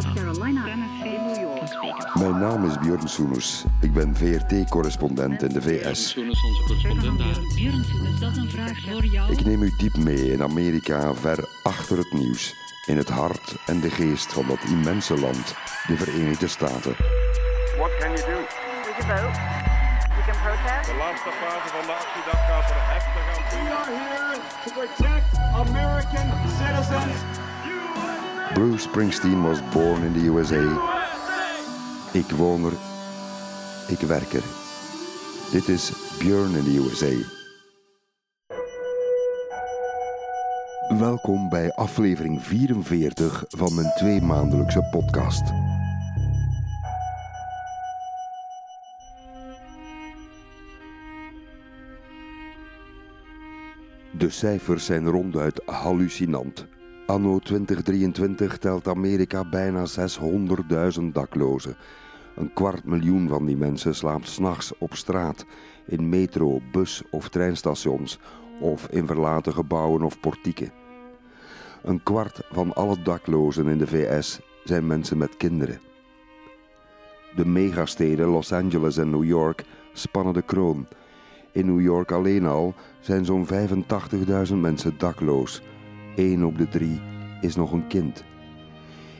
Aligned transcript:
South 0.00 0.14
Carolina, 0.14 0.64
Tennessee, 0.64 1.18
New 1.18 1.40
York. 1.40 2.14
Mijn 2.14 2.38
naam 2.38 2.64
is 2.66 2.78
Björn 2.78 3.08
Soenus. 3.08 3.64
Ik 3.80 3.92
ben 3.92 4.16
VRT-correspondent 4.16 5.42
in 5.42 5.52
de 5.52 5.62
VS. 5.62 6.14
Ik 9.30 9.44
neem 9.44 9.62
u 9.62 9.72
diep 9.78 9.96
mee 9.96 10.32
in 10.32 10.42
Amerika, 10.42 11.14
ver 11.14 11.48
achter 11.62 11.98
het 11.98 12.12
nieuws. 12.12 12.54
In 12.86 12.96
het 12.96 13.08
hart 13.08 13.56
en 13.66 13.80
de 13.80 13.90
geest 13.90 14.32
van 14.32 14.46
dat 14.48 14.58
immense 14.68 15.18
land, 15.18 15.54
de 15.86 15.96
Verenigde 15.96 16.48
Staten. 16.48 16.94
What 17.78 17.90
can 17.98 18.10
you 18.10 18.30
do? 18.30 18.38
We 18.86 18.92
can 18.98 19.06
vote. 19.06 19.38
We 20.16 20.22
can 20.26 20.40
protest. 20.42 20.86
De 20.90 20.96
laatste 20.98 21.30
fase 21.40 21.68
van 21.68 21.86
de 21.86 21.92
actiedag 21.92 22.46
gaat 22.48 22.70
er 22.70 22.82
heftig 22.92 23.24
aan 23.36 23.44
toe. 23.50 23.62
We 23.62 23.74
are 23.74 23.92
here 24.02 24.38
to 24.64 24.70
protect 24.72 25.28
American 25.54 26.26
citizens. 26.58 27.48
Bruce 28.54 28.82
Springsteen 28.82 29.42
was 29.42 29.60
born 29.72 30.02
in 30.02 30.12
the 30.12 30.26
USA. 30.26 30.62
Ik 32.12 32.30
woon 32.30 32.64
er. 32.64 32.72
Ik 33.88 33.98
werk 33.98 34.32
er. 34.32 34.42
Dit 35.52 35.68
is 35.68 35.92
Björn 36.18 36.54
in 36.54 36.64
the 36.64 36.76
USA. 36.76 37.28
Welkom 40.98 41.48
bij 41.48 41.72
aflevering 41.72 42.42
44 42.42 43.44
van 43.48 43.74
mijn 43.74 43.92
tweemaandelijkse 43.96 44.88
podcast. 44.90 45.44
De 54.18 54.30
cijfers 54.30 54.84
zijn 54.84 55.06
ronduit 55.06 55.62
hallucinant. 55.64 56.66
Anno 57.10 57.38
2023 57.38 58.58
telt 58.58 58.88
Amerika 58.88 59.44
bijna 59.44 59.84
600.000 60.98 61.02
daklozen. 61.12 61.76
Een 62.36 62.52
kwart 62.52 62.84
miljoen 62.84 63.28
van 63.28 63.46
die 63.46 63.56
mensen 63.56 63.94
slaapt 63.94 64.28
s'nachts 64.28 64.72
op 64.78 64.94
straat, 64.94 65.46
in 65.86 66.08
metro, 66.08 66.60
bus 66.72 67.02
of 67.10 67.28
treinstations 67.28 68.18
of 68.60 68.88
in 68.88 69.06
verlaten 69.06 69.52
gebouwen 69.52 70.02
of 70.02 70.20
portieken. 70.20 70.72
Een 71.82 72.02
kwart 72.02 72.40
van 72.52 72.74
alle 72.74 73.02
daklozen 73.02 73.68
in 73.68 73.78
de 73.78 73.86
VS 73.86 74.40
zijn 74.64 74.86
mensen 74.86 75.18
met 75.18 75.36
kinderen. 75.36 75.80
De 77.36 77.46
megasteden 77.46 78.26
Los 78.26 78.52
Angeles 78.52 78.96
en 78.96 79.10
New 79.10 79.24
York 79.24 79.64
spannen 79.92 80.34
de 80.34 80.42
kroon. 80.42 80.86
In 81.52 81.66
New 81.66 81.80
York 81.80 82.12
alleen 82.12 82.46
al 82.46 82.74
zijn 83.00 83.24
zo'n 83.24 83.46
85.000 84.48 84.54
mensen 84.54 84.94
dakloos. 84.98 85.62
Eén 86.16 86.44
op 86.44 86.58
de 86.58 86.68
drie 86.68 87.00
is 87.40 87.56
nog 87.56 87.72
een 87.72 87.86
kind. 87.86 88.24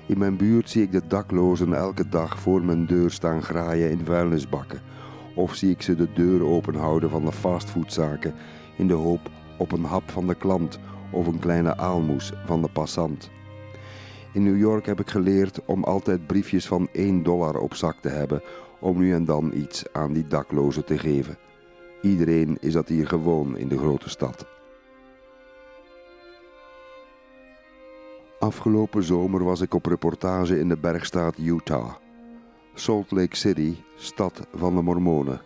In 0.06 0.18
mijn 0.18 0.36
buurt 0.36 0.70
zie 0.70 0.82
ik 0.82 0.92
de 0.92 1.06
daklozen 1.06 1.74
elke 1.74 2.08
dag 2.08 2.38
voor 2.40 2.64
mijn 2.64 2.86
deur 2.86 3.10
staan 3.10 3.42
graaien 3.42 3.90
in 3.90 4.04
vuilnisbakken. 4.04 4.80
Of 5.34 5.54
zie 5.54 5.70
ik 5.70 5.82
ze 5.82 5.94
de 5.94 6.12
deur 6.12 6.44
openhouden 6.44 7.10
van 7.10 7.24
de 7.24 7.32
fastfoodzaken 7.32 8.34
in 8.76 8.86
de 8.86 8.94
hoop 8.94 9.30
op 9.58 9.72
een 9.72 9.84
hap 9.84 10.10
van 10.10 10.26
de 10.26 10.34
klant 10.34 10.78
of 11.10 11.26
een 11.26 11.38
kleine 11.38 11.76
aalmoes 11.76 12.32
van 12.46 12.62
de 12.62 12.68
passant. 12.68 13.30
In 14.32 14.42
New 14.42 14.58
York 14.58 14.86
heb 14.86 15.00
ik 15.00 15.10
geleerd 15.10 15.64
om 15.64 15.84
altijd 15.84 16.26
briefjes 16.26 16.66
van 16.66 16.88
1 16.92 17.22
dollar 17.22 17.56
op 17.56 17.74
zak 17.74 17.96
te 18.00 18.08
hebben 18.08 18.42
om 18.80 18.98
nu 18.98 19.12
en 19.12 19.24
dan 19.24 19.52
iets 19.54 19.84
aan 19.92 20.12
die 20.12 20.26
daklozen 20.26 20.84
te 20.84 20.98
geven. 20.98 21.36
Iedereen 22.02 22.56
is 22.60 22.72
dat 22.72 22.88
hier 22.88 23.06
gewoon 23.06 23.56
in 23.56 23.68
de 23.68 23.78
grote 23.78 24.08
stad. 24.08 24.59
Afgelopen 28.40 29.02
zomer 29.02 29.44
was 29.44 29.60
ik 29.60 29.74
op 29.74 29.86
reportage 29.86 30.58
in 30.58 30.68
de 30.68 30.76
bergstaat 30.76 31.38
Utah. 31.38 31.94
Salt 32.74 33.10
Lake 33.10 33.36
City, 33.36 33.74
stad 33.96 34.46
van 34.54 34.74
de 34.74 34.82
Mormonen. 34.82 35.40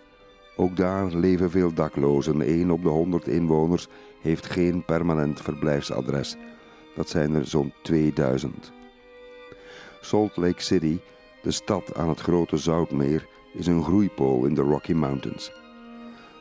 Ook 0.56 0.76
daar 0.76 1.06
leven 1.06 1.50
veel 1.50 1.72
daklozen. 1.72 2.42
1 2.42 2.70
op 2.70 2.82
de 2.82 2.88
100 2.88 3.28
inwoners 3.28 3.88
heeft 4.20 4.46
geen 4.46 4.84
permanent 4.84 5.40
verblijfsadres. 5.40 6.36
Dat 6.94 7.08
zijn 7.08 7.34
er 7.34 7.46
zo'n 7.46 7.72
2000. 7.82 8.72
Salt 10.00 10.36
Lake 10.36 10.62
City, 10.62 10.98
de 11.42 11.50
stad 11.50 11.94
aan 11.94 12.08
het 12.08 12.20
grote 12.20 12.56
Zoutmeer, 12.56 13.26
is 13.52 13.66
een 13.66 13.84
groeipool 13.84 14.44
in 14.44 14.54
de 14.54 14.62
Rocky 14.62 14.92
Mountains. 14.92 15.52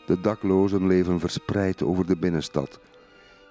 De 0.06 0.22
daklozen 0.22 0.88
leven 0.88 1.20
verspreid 1.20 1.84
over 1.84 2.06
de 2.06 2.18
binnenstad. 2.18 2.80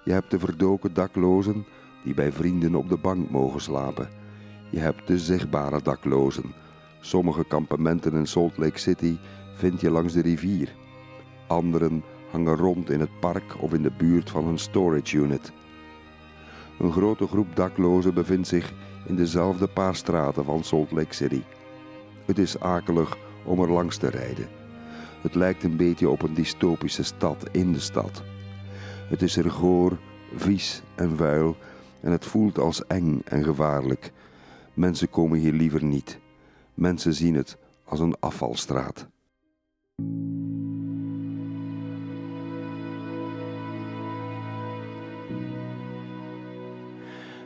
Je 0.03 0.11
hebt 0.11 0.31
de 0.31 0.39
verdoken 0.39 0.93
daklozen 0.93 1.65
die 2.03 2.13
bij 2.13 2.31
vrienden 2.31 2.75
op 2.75 2.89
de 2.89 2.97
bank 2.97 3.29
mogen 3.29 3.61
slapen. 3.61 4.09
Je 4.69 4.79
hebt 4.79 5.07
de 5.07 5.19
zichtbare 5.19 5.81
daklozen. 5.81 6.53
Sommige 6.99 7.45
kampementen 7.45 8.13
in 8.13 8.27
Salt 8.27 8.57
Lake 8.57 8.79
City 8.79 9.17
vind 9.55 9.81
je 9.81 9.89
langs 9.89 10.13
de 10.13 10.21
rivier. 10.21 10.75
Anderen 11.47 12.03
hangen 12.31 12.55
rond 12.55 12.89
in 12.89 12.99
het 12.99 13.19
park 13.19 13.55
of 13.59 13.73
in 13.73 13.81
de 13.81 13.91
buurt 13.97 14.29
van 14.29 14.47
een 14.47 14.59
storage 14.59 15.17
unit. 15.17 15.51
Een 16.79 16.91
grote 16.91 17.27
groep 17.27 17.55
daklozen 17.55 18.13
bevindt 18.13 18.47
zich 18.47 18.73
in 19.07 19.15
dezelfde 19.15 19.67
paar 19.67 19.95
straten 19.95 20.45
van 20.45 20.63
Salt 20.63 20.91
Lake 20.91 21.13
City. 21.13 21.41
Het 22.25 22.37
is 22.37 22.59
akelig 22.59 23.17
om 23.43 23.61
er 23.61 23.71
langs 23.71 23.97
te 23.97 24.09
rijden. 24.09 24.47
Het 25.21 25.35
lijkt 25.35 25.63
een 25.63 25.77
beetje 25.77 26.09
op 26.09 26.21
een 26.21 26.33
dystopische 26.33 27.03
stad 27.03 27.49
in 27.51 27.73
de 27.73 27.79
stad. 27.79 28.23
Het 29.09 29.21
is 29.21 29.37
er 29.37 29.51
goor, 29.51 29.97
vies 30.35 30.81
en 30.95 31.17
vuil 31.17 31.55
en 32.03 32.11
het 32.11 32.25
voelt 32.25 32.59
als 32.59 32.85
eng 32.85 33.21
en 33.25 33.43
gevaarlijk. 33.43 34.11
Mensen 34.73 35.09
komen 35.09 35.39
hier 35.39 35.53
liever 35.53 35.83
niet. 35.83 36.19
Mensen 36.73 37.13
zien 37.13 37.35
het 37.35 37.57
als 37.83 37.99
een 37.99 38.15
afvalstraat. 38.19 39.07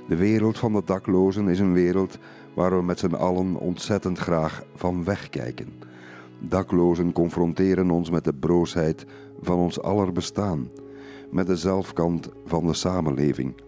De 0.08 0.16
wereld 0.16 0.60
van 0.60 0.74
de 0.74 0.82
daklozen 0.86 1.48
is 1.48 1.60
een 1.60 1.74
wereld 1.74 2.18
waar 2.54 2.78
we 2.78 2.84
met 2.84 3.00
z'n 3.00 3.14
allen 3.14 3.56
ontzettend 3.56 4.18
graag 4.18 4.64
van 4.76 5.04
wegkijken. 5.04 5.74
Daklozen 6.40 7.12
confronteren 7.12 7.92
ons 7.92 8.10
met 8.10 8.24
de 8.24 8.34
broosheid 8.34 9.06
van 9.42 9.58
ons 9.58 9.82
aller 9.82 10.12
bestaan, 10.12 10.70
met 11.32 11.48
de 11.48 11.56
zelfkant 11.56 12.30
van 12.46 12.68
de 12.68 12.74
samenleving. 12.74 13.67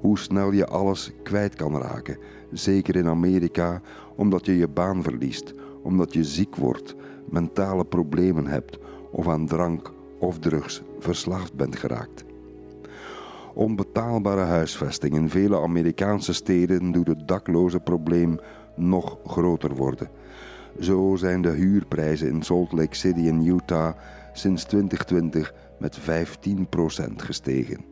Hoe 0.00 0.18
snel 0.18 0.52
je 0.52 0.66
alles 0.66 1.12
kwijt 1.22 1.54
kan 1.54 1.78
raken, 1.78 2.18
zeker 2.52 2.96
in 2.96 3.08
Amerika, 3.08 3.80
omdat 4.16 4.46
je 4.46 4.56
je 4.56 4.68
baan 4.68 5.02
verliest, 5.02 5.54
omdat 5.82 6.12
je 6.12 6.24
ziek 6.24 6.56
wordt, 6.56 6.94
mentale 7.30 7.84
problemen 7.84 8.46
hebt 8.46 8.78
of 9.10 9.28
aan 9.28 9.46
drank 9.46 9.92
of 10.18 10.38
drugs 10.38 10.82
verslaafd 10.98 11.54
bent 11.54 11.76
geraakt. 11.76 12.24
Onbetaalbare 13.54 14.40
huisvesting 14.40 15.14
in 15.14 15.28
vele 15.28 15.60
Amerikaanse 15.60 16.32
steden 16.32 16.92
doet 16.92 17.06
het 17.06 17.28
dakloze 17.28 17.80
probleem 17.80 18.38
nog 18.76 19.18
groter 19.26 19.74
worden. 19.74 20.10
Zo 20.80 21.16
zijn 21.16 21.42
de 21.42 21.50
huurprijzen 21.50 22.28
in 22.28 22.42
Salt 22.42 22.72
Lake 22.72 22.96
City 22.96 23.20
in 23.20 23.46
Utah 23.46 23.94
sinds 24.32 24.64
2020 24.64 25.54
met 25.78 25.98
15% 26.00 26.02
gestegen. 27.16 27.84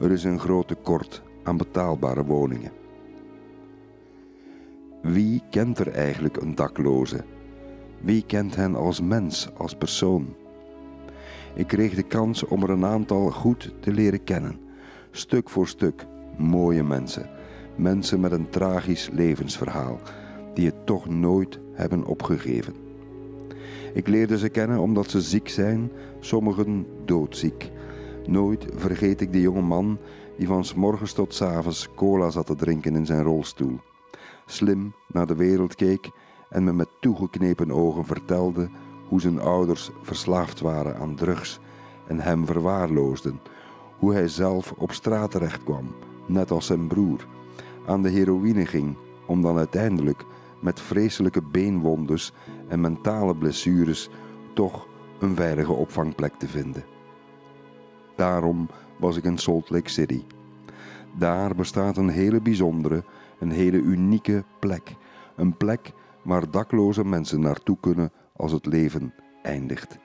Er 0.00 0.10
is 0.10 0.24
een 0.24 0.38
groot 0.38 0.68
tekort 0.68 1.22
aan 1.42 1.56
betaalbare 1.56 2.24
woningen. 2.24 2.72
Wie 5.02 5.42
kent 5.50 5.78
er 5.78 5.88
eigenlijk 5.88 6.36
een 6.36 6.54
dakloze? 6.54 7.24
Wie 8.00 8.24
kent 8.26 8.56
hen 8.56 8.74
als 8.74 9.00
mens, 9.00 9.48
als 9.56 9.74
persoon? 9.74 10.34
Ik 11.54 11.66
kreeg 11.66 11.94
de 11.94 12.02
kans 12.02 12.44
om 12.44 12.62
er 12.62 12.70
een 12.70 12.84
aantal 12.84 13.30
goed 13.30 13.74
te 13.80 13.92
leren 13.92 14.24
kennen. 14.24 14.60
Stuk 15.10 15.48
voor 15.48 15.68
stuk 15.68 16.06
mooie 16.36 16.82
mensen. 16.82 17.28
Mensen 17.76 18.20
met 18.20 18.32
een 18.32 18.48
tragisch 18.48 19.10
levensverhaal, 19.12 20.00
die 20.54 20.66
het 20.66 20.86
toch 20.86 21.08
nooit 21.08 21.58
hebben 21.72 22.04
opgegeven. 22.04 22.74
Ik 23.94 24.08
leerde 24.08 24.38
ze 24.38 24.48
kennen 24.48 24.78
omdat 24.78 25.10
ze 25.10 25.20
ziek 25.20 25.48
zijn, 25.48 25.90
sommigen 26.20 26.86
doodziek. 27.04 27.70
Nooit 28.26 28.66
vergeet 28.74 29.20
ik 29.20 29.32
de 29.32 29.40
jonge 29.40 29.62
man 29.62 29.98
die 30.40 30.48
van 30.48 30.64
s 30.64 30.74
morgens 30.74 31.12
tot 31.12 31.34
s 31.34 31.42
avonds 31.42 31.88
cola 31.94 32.30
zat 32.30 32.46
te 32.46 32.54
drinken 32.54 32.96
in 32.96 33.06
zijn 33.06 33.22
rolstoel. 33.22 33.78
Slim 34.46 34.92
naar 35.06 35.26
de 35.26 35.34
wereld 35.34 35.74
keek 35.74 36.10
en 36.48 36.64
me 36.64 36.72
met 36.72 36.88
toegeknepen 37.00 37.70
ogen 37.70 38.04
vertelde 38.04 38.68
hoe 39.08 39.20
zijn 39.20 39.40
ouders 39.40 39.90
verslaafd 40.02 40.60
waren 40.60 40.96
aan 40.96 41.14
drugs 41.14 41.60
en 42.06 42.20
hem 42.20 42.46
verwaarloosden. 42.46 43.40
Hoe 43.98 44.12
hij 44.12 44.28
zelf 44.28 44.72
op 44.76 44.92
straat 44.92 45.30
terecht 45.30 45.64
kwam, 45.64 45.94
net 46.26 46.50
als 46.50 46.66
zijn 46.66 46.86
broer, 46.86 47.26
aan 47.86 48.02
de 48.02 48.10
heroïne 48.10 48.66
ging 48.66 48.96
om 49.26 49.42
dan 49.42 49.58
uiteindelijk 49.58 50.24
met 50.60 50.80
vreselijke 50.80 51.42
beenwondes 51.42 52.32
en 52.68 52.80
mentale 52.80 53.36
blessures 53.36 54.08
toch 54.54 54.86
een 55.18 55.34
veilige 55.34 55.72
opvangplek 55.72 56.34
te 56.34 56.48
vinden. 56.48 56.84
Daarom 58.16 58.68
was 59.00 59.16
ik 59.16 59.24
in 59.24 59.38
Salt 59.38 59.70
Lake 59.70 59.90
City. 59.90 60.22
Daar 61.18 61.54
bestaat 61.54 61.96
een 61.96 62.08
hele 62.08 62.40
bijzondere 62.40 63.04
Een 63.38 63.50
hele 63.50 63.76
unieke 63.76 64.44
plek. 64.58 64.94
Een 65.36 65.56
plek 65.56 65.92
waar 66.22 66.50
dakloze 66.50 67.04
mensen 67.04 67.40
naartoe 67.40 67.76
kunnen 67.80 68.12
als 68.36 68.52
het 68.52 68.66
leven 68.66 69.14
eindigt. 69.42 69.98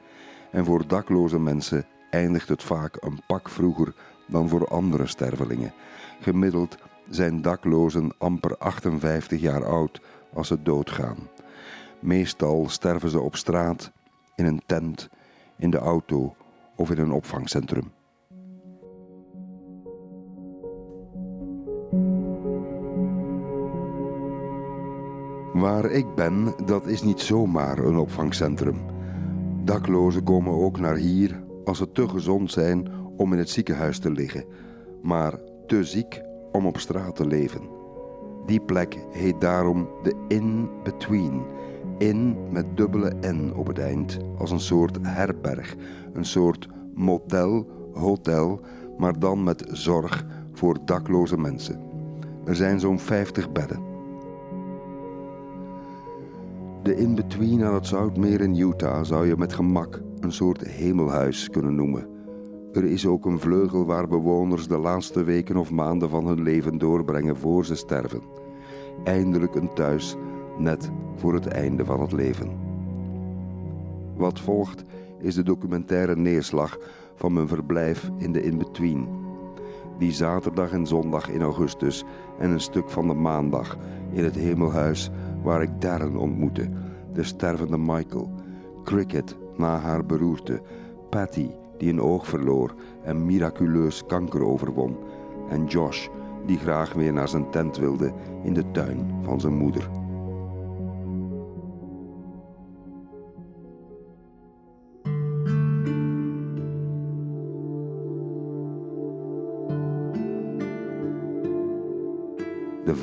En 0.52 0.66
voor 0.66 0.88
dakloze 0.88 1.40
mensen 1.40 1.86
eindigt 2.10 2.50
het 2.50 2.64
vaak 2.64 2.98
een 3.00 3.20
pak 3.28 3.50
vroeger 3.50 3.96
dan 4.28 4.50
voor 4.50 4.68
andere 4.68 5.08
stervelingen. 5.08 5.74
Gemiddeld 6.22 6.78
zijn 7.10 7.42
daklozen 7.42 8.14
amper 8.18 8.58
58 8.58 9.42
jaar 9.42 9.66
oud 9.66 10.02
als 10.34 10.48
ze 10.48 10.62
doodgaan. 10.62 11.18
Meestal 12.00 12.70
sterven 12.70 13.10
ze 13.10 13.20
op 13.20 13.36
straat, 13.36 13.92
in 14.36 14.46
een 14.46 14.62
tent, 14.66 15.10
in 15.58 15.70
de 15.70 15.78
auto 15.78 16.36
of 16.76 16.92
in 16.92 16.98
een 16.98 17.12
opvangcentrum. 17.12 17.92
Waar 25.56 25.86
ik 25.86 26.16
ben, 26.16 26.54
dat 26.66 26.88
is 26.88 27.02
niet 27.02 27.20
zomaar 27.20 27.78
een 27.78 27.98
opvangcentrum. 27.98 28.76
Daklozen 29.64 30.24
komen 30.24 30.54
ook 30.54 30.80
naar 30.80 30.96
hier 30.96 31.44
als 31.66 31.78
ze 31.78 31.92
te 31.92 32.10
gezond 32.10 32.52
zijn 32.52 32.88
om 33.18 33.34
in 33.34 33.40
het 33.40 33.50
ziekenhuis 33.50 34.00
te 34.00 34.12
liggen, 34.12 34.46
maar 35.02 35.40
te 35.68 35.84
ziek 35.84 36.22
om 36.52 36.66
op 36.66 36.78
straat 36.80 37.16
te 37.16 37.28
leven. 37.28 37.62
Die 38.46 38.60
plek 38.60 38.98
heet 39.12 39.42
daarom 39.42 39.88
de 40.04 40.16
In-Between. 40.28 41.42
In 41.98 42.38
met 42.52 42.78
dubbele 42.78 43.14
N 43.22 43.54
op 43.56 43.68
het 43.68 43.80
eind, 43.80 44.18
als 44.38 44.52
een 44.52 44.60
soort 44.60 44.98
herberg, 45.02 45.76
een 46.14 46.26
soort 46.26 46.68
motel, 46.94 47.68
hotel, 47.94 48.60
maar 48.98 49.20
dan 49.20 49.44
met 49.44 49.66
zorg 49.72 50.26
voor 50.54 50.78
dakloze 50.86 51.38
mensen. 51.38 51.80
Er 52.46 52.56
zijn 52.56 52.80
zo'n 52.80 53.00
50 53.00 53.52
bedden. 53.52 53.95
De 56.86 56.96
in-between 56.96 57.64
aan 57.64 57.74
het 57.74 57.88
Zoutmeer 57.88 58.42
in 58.42 58.56
Utah 58.56 59.04
zou 59.04 59.28
je 59.28 59.38
met 59.38 59.54
gemak 59.54 60.02
een 60.20 60.32
soort 60.32 60.68
hemelhuis 60.68 61.50
kunnen 61.50 61.76
noemen. 61.76 62.08
Er 62.74 62.84
is 62.84 63.06
ook 63.06 63.26
een 63.26 63.40
vleugel 63.40 63.86
waar 63.86 64.08
bewoners 64.08 64.68
de 64.68 64.78
laatste 64.78 65.24
weken 65.24 65.58
of 65.58 65.72
maanden 65.72 66.10
van 66.10 66.28
hun 66.28 66.42
leven 66.44 66.78
doorbrengen 66.78 67.38
voor 67.38 67.66
ze 67.66 67.76
sterven. 67.76 68.22
Eindelijk 69.04 69.56
een 69.56 69.74
thuis, 69.74 70.16
net 70.58 70.92
voor 71.16 71.34
het 71.34 71.48
einde 71.48 71.86
van 71.86 72.02
het 72.02 72.12
leven. 72.12 72.50
Wat 74.16 74.40
volgt 74.40 74.84
is 75.20 75.36
de 75.36 75.44
documentaire 75.44 76.16
neerslag 76.16 76.78
van 77.16 77.34
mijn 77.34 77.48
verblijf 77.48 78.10
in 78.18 78.32
de 78.32 78.44
in-between. 78.44 79.08
Die 79.98 80.12
zaterdag 80.12 80.72
en 80.72 80.88
zondag 80.88 81.30
in 81.30 81.42
augustus 81.42 82.04
en 82.40 82.52
een 82.52 82.62
stuk 82.62 82.90
van 82.90 83.08
de 83.08 83.14
maandag 83.14 83.78
in 84.12 84.24
het 84.24 84.36
hemelhuis 84.36 85.12
waar 85.46 85.62
ik 85.62 85.82
Darren 85.82 86.18
ontmoette, 86.18 86.70
de 87.14 87.24
stervende 87.24 87.78
Michael, 87.78 88.30
Cricket 88.84 89.38
na 89.58 89.78
haar 89.78 90.06
beroerte, 90.06 90.62
Patty 91.10 91.50
die 91.78 91.90
een 91.90 92.02
oog 92.02 92.28
verloor 92.28 92.74
en 93.04 93.26
miraculeus 93.26 94.06
kanker 94.06 94.46
overwon, 94.46 94.98
en 95.50 95.66
Josh 95.66 96.08
die 96.46 96.58
graag 96.58 96.94
weer 96.94 97.14
naar 97.14 97.28
zijn 97.28 97.50
tent 97.50 97.78
wilde 97.78 98.14
in 98.44 98.54
de 98.54 98.72
tuin 98.72 99.12
van 99.22 99.40
zijn 99.40 99.58
moeder. 99.58 100.05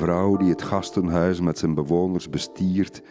Vrouw 0.03 0.37
die 0.37 0.49
het 0.49 0.61
gastenhuis 0.61 1.39
met 1.39 1.57
zijn 1.57 1.73
bewoners 1.73 2.29
bestiert, 2.29 3.01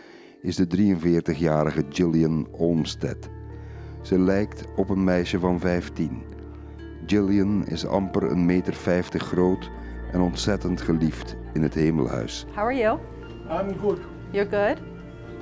is 0.43 0.56
de 0.56 0.67
43-jarige 0.67 1.85
Gillian 1.89 2.47
Olmsted. 2.50 3.31
Ze 4.03 4.19
lijkt 4.19 4.65
op 4.77 4.89
een 4.89 5.05
meisje 5.05 5.39
van 5.39 5.61
15. 5.61 6.23
Gillian 7.06 7.67
is 7.67 7.87
amper 7.87 8.31
een 8.31 8.47
meter 8.47 8.75
50 8.75 9.23
groot 9.23 9.71
en 10.12 10.21
ontzettend 10.21 10.81
geliefd 10.81 11.37
in 11.53 11.62
het 11.62 11.75
hemelhuis. 11.75 12.47
How 12.55 12.65
are 12.65 12.77
you? 12.77 12.99
I'm 13.50 13.79
good. 13.79 13.99
You're 14.31 14.50
good? 14.50 14.83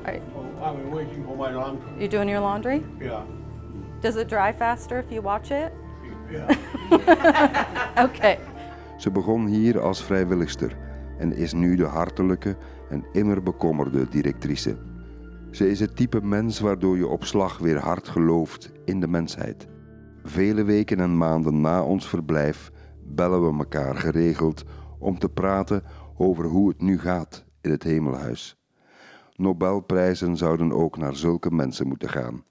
Are 0.04 0.18
Oh, 0.34 0.72
I'm 0.72 0.90
waiting 0.94 1.24
for 1.26 1.36
my 1.36 1.52
laundry. 1.52 1.90
you 1.98 2.08
doing 2.08 2.30
your 2.30 2.42
laundry? 2.42 2.82
Yeah. 2.98 3.22
Does 4.00 4.16
it 4.16 4.28
dry 4.28 4.52
faster 4.52 4.98
if 4.98 5.10
you 5.10 5.22
watch 5.22 5.50
it? 5.50 5.72
Yeah. 6.30 6.48
Okay. 8.04 8.38
Ze 8.96 9.10
begon 9.10 9.46
hier 9.46 9.80
als 9.80 10.02
vrijwilligster 10.04 10.76
en 11.20 11.36
is 11.36 11.52
nu 11.52 11.76
de 11.76 11.84
hartelijke 11.84 12.56
en 12.88 13.04
immer 13.12 13.42
bekommerde 13.42 14.08
directrice. 14.08 14.76
Ze 15.50 15.70
is 15.70 15.80
het 15.80 15.96
type 15.96 16.20
mens 16.20 16.60
waardoor 16.60 16.96
je 16.96 17.06
op 17.06 17.24
slag 17.24 17.58
weer 17.58 17.78
hard 17.78 18.08
gelooft 18.08 18.72
in 18.84 19.00
de 19.00 19.08
mensheid. 19.08 19.66
Vele 20.22 20.62
weken 20.62 21.00
en 21.00 21.16
maanden 21.16 21.60
na 21.60 21.82
ons 21.82 22.08
verblijf 22.08 22.70
bellen 23.04 23.52
we 23.52 23.58
elkaar 23.58 23.96
geregeld 23.96 24.64
om 24.98 25.18
te 25.18 25.28
praten 25.28 25.82
over 26.16 26.44
hoe 26.44 26.68
het 26.68 26.80
nu 26.80 26.98
gaat 26.98 27.44
in 27.60 27.70
het 27.70 27.82
hemelhuis. 27.82 28.56
Nobelprijzen 29.36 30.36
zouden 30.36 30.72
ook 30.72 30.96
naar 30.96 31.16
zulke 31.16 31.50
mensen 31.50 31.88
moeten 31.88 32.08
gaan. 32.08 32.44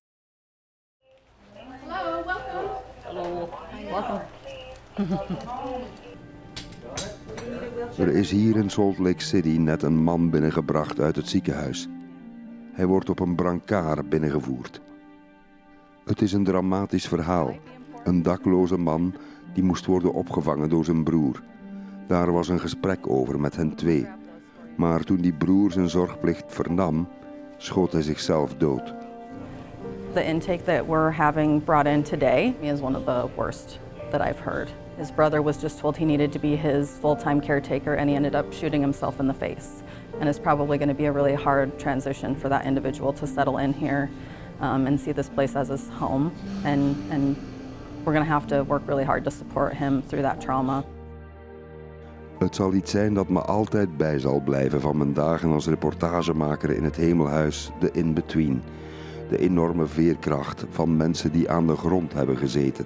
Welcome. 3.89 4.21
Er 7.99 8.07
is 8.07 8.31
hier 8.31 8.55
in 8.55 8.69
Salt 8.69 8.97
Lake 8.97 9.21
City 9.23 9.57
net 9.57 9.83
een 9.83 10.03
man 10.03 10.29
binnengebracht 10.29 10.99
uit 10.99 11.15
het 11.15 11.27
ziekenhuis. 11.27 11.87
Hij 12.73 12.85
wordt 12.85 13.09
op 13.09 13.19
een 13.19 13.35
brancard 13.35 14.09
binnengevoerd. 14.09 14.81
Het 16.05 16.21
is 16.21 16.33
een 16.33 16.43
dramatisch 16.43 17.07
verhaal. 17.07 17.55
Een 18.03 18.23
dakloze 18.23 18.77
man 18.77 19.13
die 19.53 19.63
moest 19.63 19.85
worden 19.85 20.13
opgevangen 20.13 20.69
door 20.69 20.85
zijn 20.85 21.03
broer. 21.03 21.41
Daar 22.07 22.31
was 22.31 22.47
een 22.47 22.59
gesprek 22.59 23.07
over 23.07 23.39
met 23.39 23.55
hen 23.55 23.75
twee. 23.75 24.07
Maar 24.77 25.03
toen 25.03 25.21
die 25.21 25.33
broer 25.33 25.71
zijn 25.71 25.89
zorgplicht 25.89 26.43
vernam, 26.47 27.07
schoot 27.57 27.91
hij 27.91 28.01
zichzelf 28.01 28.55
dood. 28.55 28.93
The 30.13 30.23
intake 30.23 30.63
that 30.63 30.85
we're 30.87 31.11
having 31.11 31.63
brought 31.63 31.87
in 31.87 32.03
today 32.03 32.55
is 32.59 32.81
one 32.81 32.97
of 32.97 33.03
the 33.03 33.27
worst 33.35 33.79
that 34.09 34.21
I've 34.21 34.43
heard. 34.43 34.73
His 34.99 35.11
brother 35.11 35.41
was 35.41 35.57
just 35.57 35.79
told 35.79 35.95
he 35.95 36.03
needed 36.03 36.33
to 36.33 36.39
be 36.39 36.57
his 36.57 36.97
full 36.97 37.15
time 37.15 37.39
caretaker, 37.39 37.93
and 37.93 38.09
he 38.09 38.15
ended 38.17 38.35
up 38.35 38.51
shooting 38.51 38.81
himself 38.81 39.21
in 39.21 39.27
the 39.27 39.33
face. 39.33 39.81
And 40.19 40.27
it's 40.27 40.37
probably 40.37 40.77
going 40.77 40.89
to 40.89 40.93
be 40.93 41.05
a 41.05 41.11
really 41.11 41.33
hard 41.33 41.79
transition 41.79 42.35
for 42.35 42.49
that 42.49 42.65
individual 42.65 43.13
to 43.13 43.25
settle 43.25 43.59
in 43.59 43.71
here 43.71 44.09
um, 44.59 44.87
and 44.87 44.99
see 44.99 45.13
this 45.13 45.29
place 45.29 45.55
as 45.55 45.69
his 45.69 45.87
home. 45.87 46.35
And, 46.65 46.97
and 47.11 47.37
we're 48.03 48.11
going 48.11 48.25
to 48.25 48.29
have 48.29 48.45
to 48.47 48.63
work 48.65 48.85
really 48.87 49.05
hard 49.05 49.23
to 49.23 49.31
support 49.31 49.73
him 49.73 50.01
through 50.01 50.23
that 50.23 50.41
trauma. 50.41 50.83
Het 52.39 52.55
zal 52.55 52.73
iets 52.73 52.91
zijn 52.91 53.13
dat 53.13 53.29
me 53.29 53.41
altijd 53.41 53.97
bij 53.97 54.19
zal 54.19 54.41
blijven 54.41 54.81
van 54.81 54.97
mijn 54.97 55.13
dagen 55.13 55.51
als 55.51 55.67
reportagemaker 55.67 56.69
in 56.69 56.83
het 56.83 56.95
hemelhuis, 56.95 57.71
de 57.79 57.89
in-between. 57.91 58.61
De 59.29 59.37
enorme 59.37 59.85
veerkracht 59.85 60.65
van 60.69 60.97
mensen 60.97 61.31
die 61.31 61.49
aan 61.49 61.67
de 61.67 61.75
grond 61.75 62.13
hebben 62.13 62.37
gezeten, 62.37 62.85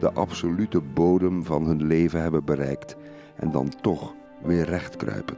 de 0.00 0.12
absolute 0.12 0.80
bodem 0.80 1.44
van 1.44 1.64
hun 1.64 1.86
leven 1.86 2.22
hebben 2.22 2.44
bereikt 2.44 2.96
en 3.36 3.50
dan 3.50 3.72
toch 3.80 4.14
weer 4.42 4.64
recht 4.64 4.96
kruipen. 4.96 5.36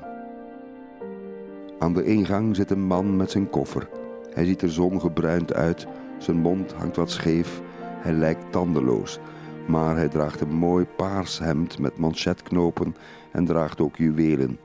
Aan 1.78 1.92
de 1.92 2.04
ingang 2.04 2.56
zit 2.56 2.70
een 2.70 2.86
man 2.86 3.16
met 3.16 3.30
zijn 3.30 3.50
koffer. 3.50 3.88
Hij 4.34 4.44
ziet 4.44 4.62
er 4.62 4.70
zongebruind 4.70 5.54
uit, 5.54 5.86
zijn 6.18 6.36
mond 6.36 6.72
hangt 6.72 6.96
wat 6.96 7.10
scheef, 7.10 7.60
hij 7.80 8.12
lijkt 8.12 8.52
tandeloos. 8.52 9.18
Maar 9.66 9.96
hij 9.96 10.08
draagt 10.08 10.40
een 10.40 10.54
mooi 10.54 10.86
paars 10.96 11.38
hemd 11.38 11.78
met 11.78 11.98
manchetknopen 11.98 12.96
en 13.30 13.44
draagt 13.44 13.80
ook 13.80 13.96
juwelen. 13.96 14.58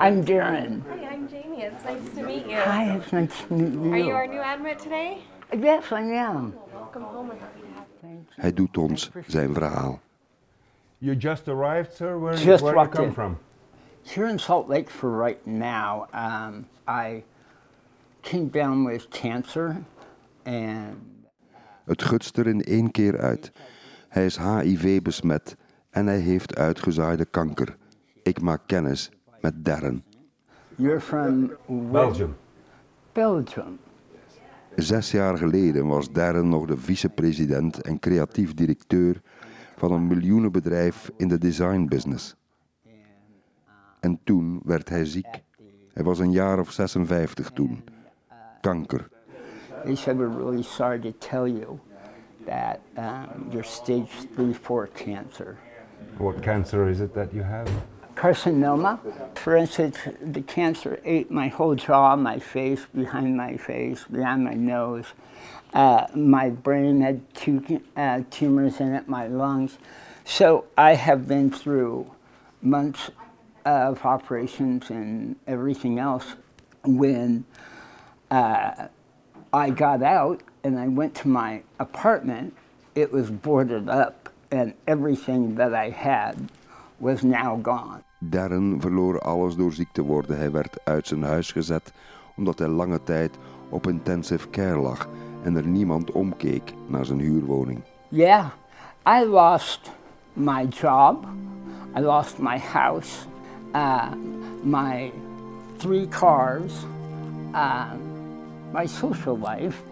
I'm 0.00 0.24
Darren. 0.24 0.82
Hi, 0.88 1.14
I'm 1.14 1.26
Jamie. 1.30 1.64
It's 1.64 1.84
nice 1.84 2.14
to 2.14 2.26
meet 2.26 2.44
you. 2.44 2.56
Hi, 2.56 2.96
it's 2.96 3.10
nice 3.10 3.46
to 3.46 3.54
meet 3.54 3.72
you. 3.72 3.90
Are 3.90 3.98
you 3.98 4.12
our 4.12 4.28
new 4.28 4.40
admit 4.40 4.78
today? 4.78 5.16
Yes, 5.60 5.90
I 5.90 6.16
am. 6.16 6.54
Welcome 6.72 7.04
home. 7.04 7.30
Hij 8.36 8.52
doet 8.52 8.76
ons 8.78 9.10
zijn 9.26 9.54
verhaal. 9.54 10.00
You 10.98 11.16
just 11.16 11.48
arrived, 11.48 11.94
sir. 11.94 12.20
Where, 12.20 12.36
Just 12.36 12.62
where 12.62 12.76
you 12.76 12.88
come 12.88 13.06
in. 13.06 13.12
from? 13.12 13.38
Here 14.02 14.28
in 14.28 14.38
Salt 14.38 14.68
Lake 14.68 14.90
for 14.90 15.24
right 15.24 15.46
now, 15.46 16.06
um, 16.14 16.66
I 16.88 17.22
came 18.20 18.50
down 18.50 18.84
with 18.84 19.08
cancer 19.08 19.76
and 20.44 20.96
Het 21.84 22.02
gutst 22.02 22.36
er 22.38 22.46
in 22.46 22.62
één 22.62 22.90
keer 22.90 23.18
uit. 23.20 23.52
Hij 24.08 24.24
is 24.24 24.36
HIV 24.38 25.02
besmet 25.02 25.56
en 25.90 26.06
hij 26.06 26.18
heeft 26.18 26.56
uitgezaaide 26.56 27.24
kanker. 27.24 27.76
Ik 28.22 28.40
maak 28.40 28.60
kennis 28.66 29.10
met 29.40 29.64
Darren. 29.64 30.04
you're 30.76 31.00
from 31.00 31.52
Belgium. 31.66 32.36
Belgium. 33.12 33.78
Zes 34.76 35.10
jaar 35.10 35.38
geleden 35.38 35.86
was 35.86 36.12
Darren 36.12 36.48
nog 36.48 36.66
de 36.66 36.76
vicepresident 36.76 37.80
en 37.80 37.98
creatief 37.98 38.54
directeur 38.54 39.20
van 39.76 39.92
een 39.92 40.06
miljoenenbedrijf 40.06 41.10
in 41.16 41.28
de 41.28 41.38
designbusiness. 41.38 42.36
En 44.00 44.20
toen 44.24 44.60
werd 44.64 44.88
hij 44.88 45.04
ziek. 45.04 45.42
Hij 45.92 46.04
was 46.04 46.18
een 46.18 46.32
jaar 46.32 46.58
of 46.58 46.70
56 46.70 47.50
toen. 47.50 47.84
Kanker. 48.60 49.08
They 49.84 49.94
said, 49.94 50.16
We're 50.16 50.36
really 50.36 50.62
sorry 50.62 50.98
to 50.98 51.12
tell 51.18 51.46
you 51.50 51.78
that 52.46 52.78
um, 52.96 53.50
you're 53.50 53.66
stage 53.66 54.26
3 54.36 54.54
4 54.54 54.88
cancer. 54.92 55.56
What 56.16 56.40
cancer 56.40 56.88
is 56.88 57.00
it 57.00 57.12
that 57.12 57.32
you 57.32 57.44
have? 57.44 57.70
Carcinoma, 58.14 58.98
for 59.36 59.56
instance, 59.56 59.98
the 60.20 60.40
cancer 60.40 61.00
ate 61.04 61.30
my 61.30 61.48
whole 61.48 61.74
jaw, 61.74 62.16
my 62.16 62.38
face, 62.38 62.86
behind 62.94 63.36
my 63.36 63.56
face, 63.56 64.04
behind 64.04 64.44
my 64.44 64.54
nose. 64.54 65.06
Uh, 65.72 66.06
my 66.14 66.48
brain 66.48 67.00
had 67.00 67.34
two 67.34 67.82
uh, 67.96 68.22
tumors 68.30 68.80
in 68.80 68.94
it, 68.94 69.08
my 69.08 69.26
lungs. 69.26 69.78
So 70.24 70.66
I 70.78 70.94
have 70.94 71.26
been 71.26 71.50
through 71.50 72.10
months 72.62 73.10
of 73.64 74.04
operations 74.04 74.90
and 74.90 75.36
everything 75.46 75.98
else. 75.98 76.36
When 76.84 77.44
uh, 78.30 78.88
I 79.52 79.70
got 79.70 80.02
out 80.02 80.42
and 80.62 80.78
I 80.78 80.88
went 80.88 81.14
to 81.16 81.28
my 81.28 81.62
apartment, 81.78 82.54
it 82.94 83.12
was 83.12 83.30
boarded 83.30 83.88
up, 83.88 84.28
and 84.50 84.74
everything 84.86 85.56
that 85.56 85.74
I 85.74 85.90
had 85.90 86.50
was 86.96 87.22
now 87.22 87.58
gone. 87.62 88.02
Darren 88.18 88.80
verloor 88.80 89.20
alles 89.20 89.56
door 89.56 89.72
ziek 89.72 89.92
te 89.92 90.02
worden. 90.02 90.36
Hij 90.36 90.50
werd 90.50 90.76
uit 90.84 91.06
zijn 91.06 91.22
huis 91.22 91.52
gezet 91.52 91.92
omdat 92.36 92.58
hij 92.58 92.68
lange 92.68 93.02
tijd 93.02 93.38
op 93.68 93.86
intensive 93.86 94.50
care 94.50 94.80
lag 94.80 95.08
en 95.42 95.56
er 95.56 95.66
niemand 95.66 96.12
omkeek 96.12 96.72
naar 96.86 97.04
zijn 97.04 97.18
huurwoning. 97.18 97.80
Yeah, 98.08 98.46
I 99.06 99.24
lost 99.24 99.90
my 100.32 100.66
job, 100.68 101.26
I 101.96 102.00
lost 102.00 102.38
my 102.38 102.58
house, 102.58 103.26
uh, 103.74 104.12
my 104.62 105.12
three 105.76 106.08
cars, 106.08 106.72
uh, 107.52 107.92
my 108.72 108.86
social 108.86 109.38
life, 109.38 109.82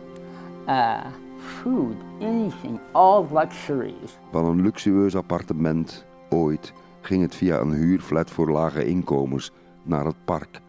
uh, 0.68 1.04
food, 1.38 1.96
anything, 2.20 2.80
all 2.92 3.26
luxuries. 3.32 4.18
Van 4.30 4.44
een 4.44 4.62
luxueus 4.62 5.16
appartement 5.16 6.04
ooit 6.30 6.72
ging 7.02 7.22
het 7.22 7.34
via 7.34 7.58
een 7.58 7.72
huurflat 7.72 8.30
voor 8.30 8.50
lage 8.50 8.84
inkomens 8.84 9.50
naar 9.82 10.04
het 10.04 10.24
park. 10.24 10.60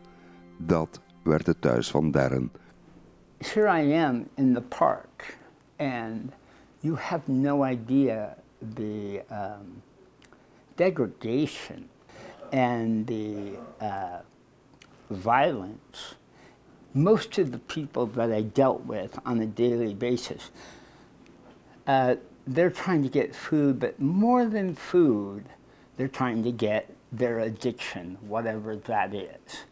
Dat 0.57 1.01
werd 1.23 1.45
het 1.45 1.61
thuis 1.61 1.91
van 1.91 2.11
Darren. 2.11 2.51
Here 3.37 3.81
I 3.81 3.93
am 3.93 4.25
in 4.35 4.53
the 4.53 4.61
park, 4.61 5.37
and 5.77 6.31
you 6.79 6.97
have 6.97 7.31
no 7.31 7.65
idea 7.65 8.35
the 8.75 9.21
um, 9.31 9.81
degradation 10.75 11.89
and 12.51 13.07
the 13.07 13.57
uh, 13.81 14.21
violence. 15.09 16.15
Most 16.91 17.39
of 17.39 17.51
the 17.51 17.59
people 17.59 18.05
that 18.05 18.31
I 18.31 18.43
dealt 18.53 18.85
with 18.85 19.17
on 19.25 19.39
a 19.39 19.45
daily 19.45 19.93
basis, 19.93 20.51
uh, 21.87 22.15
they're 22.45 22.69
trying 22.69 23.03
to 23.03 23.09
get 23.09 23.35
food, 23.35 23.79
but 23.79 23.99
more 23.99 24.45
than 24.45 24.75
food, 24.75 25.43
they're 25.97 26.07
trying 26.07 26.43
to 26.43 26.51
get 26.51 26.93
their 27.11 27.39
addiction, 27.39 28.17
whatever 28.21 28.75
that 28.75 29.13
is. 29.13 29.65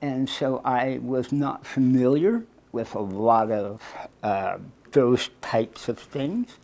And 0.00 0.28
so 0.28 0.60
I 0.64 0.98
was 1.00 1.30
not 1.30 1.64
familiar 1.64 2.44
with 2.72 2.94
a 2.94 3.00
lot 3.00 3.50
of 3.50 3.80
uh, 4.22 4.58
those 4.90 5.30
types 5.40 5.88
of 5.88 5.98
things. 5.98 6.56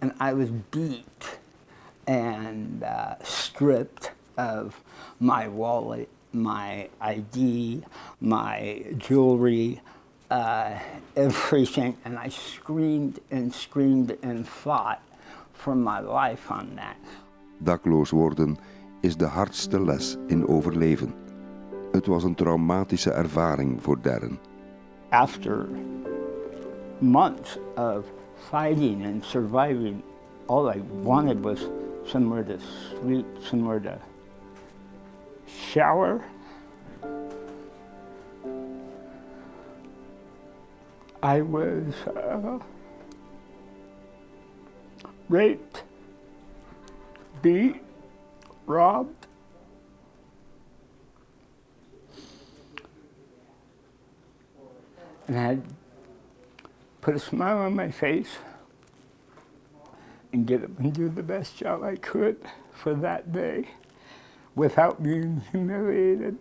And 0.00 0.12
I 0.20 0.34
was 0.34 0.50
beat 0.50 1.38
and 2.06 2.82
uh, 2.82 3.22
stripped 3.22 4.10
of 4.36 4.82
my 5.18 5.48
wallet, 5.48 6.08
my 6.32 6.90
ID, 7.00 7.82
my 8.20 8.84
jewelry, 8.98 9.80
uh, 10.30 10.78
everything. 11.16 11.96
And 12.04 12.18
I 12.18 12.28
screamed 12.28 13.20
and 13.30 13.54
screamed 13.54 14.18
and 14.22 14.46
fought 14.46 15.00
for 15.54 15.74
my 15.74 16.00
life 16.00 16.50
on 16.50 16.76
that. 16.76 16.98
Dakloos 17.58 18.10
worden 18.10 18.56
is 19.00 19.16
de 19.16 19.24
hardste 19.24 19.84
les 19.84 20.16
in 20.26 20.48
overleven. 20.48 21.14
Het 21.92 22.06
was 22.06 22.24
een 22.24 22.34
traumatische 22.34 23.10
ervaring 23.10 23.82
voor 23.82 24.00
Darren. 24.00 24.38
After 25.08 25.68
months 26.98 27.58
of 27.76 28.04
fighting 28.34 29.04
and 29.06 29.24
surviving, 29.24 30.02
all 30.46 30.74
I 30.74 30.82
wanted 31.02 31.44
was 31.44 31.68
somewhere 32.02 32.44
to 32.44 32.56
sleep, 32.58 33.26
somewhere 33.38 33.80
to 33.80 33.98
shower. 35.46 36.20
I 41.22 41.40
was 41.42 41.94
uh, 42.16 42.58
raped, 45.28 45.84
beat, 47.44 47.76
robbed. 48.66 49.26
And 55.28 55.36
I 55.36 55.42
had 55.42 55.62
put 57.00 57.14
a 57.14 57.18
smile 57.18 57.58
on 57.58 57.76
my 57.76 57.90
face 57.90 58.38
and 60.32 60.46
get 60.46 60.64
up 60.64 60.78
and 60.78 60.92
do 60.92 61.08
the 61.08 61.22
best 61.22 61.56
job 61.58 61.82
I 61.82 61.96
could 61.96 62.36
for 62.72 62.94
that 62.94 63.32
day 63.32 63.68
without 64.54 65.02
being 65.02 65.42
humiliated. 65.52 66.36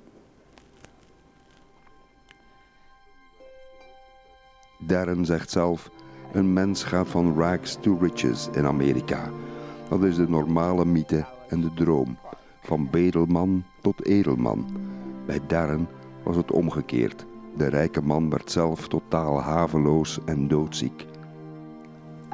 Darren 4.80 5.26
zegt 5.26 5.50
zelf: 5.50 5.90
een 6.34 6.54
mens 6.54 6.84
gaat 6.84 7.08
van 7.08 7.36
rags 7.38 7.78
to 7.82 7.98
riches 8.02 8.50
in 8.54 8.66
Amerika. 8.66 9.43
Dat 9.94 10.04
is 10.04 10.16
de 10.16 10.30
normale 10.30 10.86
mythe 10.86 11.26
en 11.50 11.62
de 11.62 11.74
droom. 11.74 12.18
Van 12.62 12.88
bedelman 12.92 13.64
tot 13.82 14.06
edelman. 14.06 14.66
Bij 15.26 15.40
Darren 15.48 15.88
was 16.24 16.36
het 16.36 16.52
omgekeerd. 16.52 17.26
De 17.58 17.68
rijke 17.68 18.02
man 18.02 18.30
werd 18.30 18.52
zelf 18.52 18.88
totaal 18.88 19.42
haveloos 19.42 20.20
en 20.26 20.48
doodziek. 20.48 21.06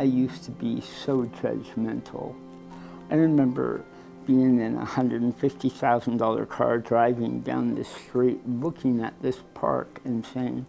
I 0.02 0.24
used 0.24 0.44
to 0.44 0.52
be 0.58 0.82
so 0.82 1.26
judgmental. 1.42 2.36
I 3.12 3.16
remember 3.16 3.82
being 4.26 4.60
in 4.62 4.78
a 4.78 4.86
$150,000 4.86 6.48
car 6.48 6.82
driving 6.82 7.44
down 7.44 7.74
the 7.74 7.84
street 7.84 8.40
looking 8.62 9.04
at 9.04 9.14
this 9.22 9.44
park 9.54 10.00
and 10.06 10.26
saying, 10.26 10.66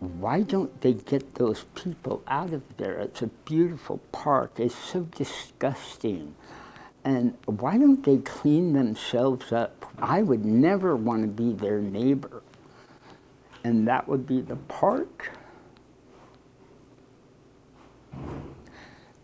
why 0.00 0.40
don't 0.40 0.80
they 0.80 0.94
get 0.94 1.34
those 1.34 1.66
people 1.74 2.22
out 2.26 2.54
of 2.54 2.62
there? 2.78 2.98
It's 2.98 3.20
a 3.20 3.26
beautiful 3.26 4.00
park. 4.12 4.52
It's 4.58 4.74
so 4.74 5.02
disgusting. 5.02 6.34
And 7.04 7.36
why 7.44 7.76
don't 7.76 8.02
they 8.02 8.16
clean 8.18 8.72
themselves 8.72 9.52
up? 9.52 9.84
I 9.98 10.22
would 10.22 10.44
never 10.44 10.96
want 10.96 11.22
to 11.22 11.28
be 11.28 11.52
their 11.52 11.80
neighbor. 11.80 12.42
And 13.62 13.86
that 13.88 14.08
would 14.08 14.26
be 14.26 14.40
the 14.40 14.56
park 14.56 15.32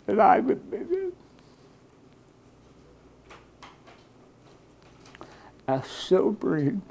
that 0.05 0.21
I 0.21 0.41
would 0.41 0.61
in. 0.73 1.13
A 5.69 5.83
sobering 5.83 6.83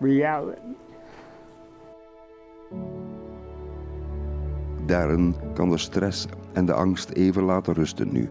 reality. 0.00 0.76
Darren 4.88 5.34
kan 5.54 5.70
de 5.70 5.78
stress 5.78 6.26
en 6.52 6.66
de 6.66 6.72
angst 6.72 7.10
even 7.10 7.42
laten 7.42 7.74
rusten 7.74 8.12
nu. 8.12 8.30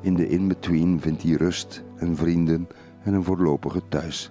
In 0.00 0.14
de 0.14 0.28
in-between 0.28 1.00
vindt 1.00 1.22
hij 1.22 1.32
rust 1.32 1.82
en 1.96 2.16
vrienden 2.16 2.68
en 3.02 3.14
een 3.14 3.24
voorlopige 3.24 3.82
thuis. 3.88 4.30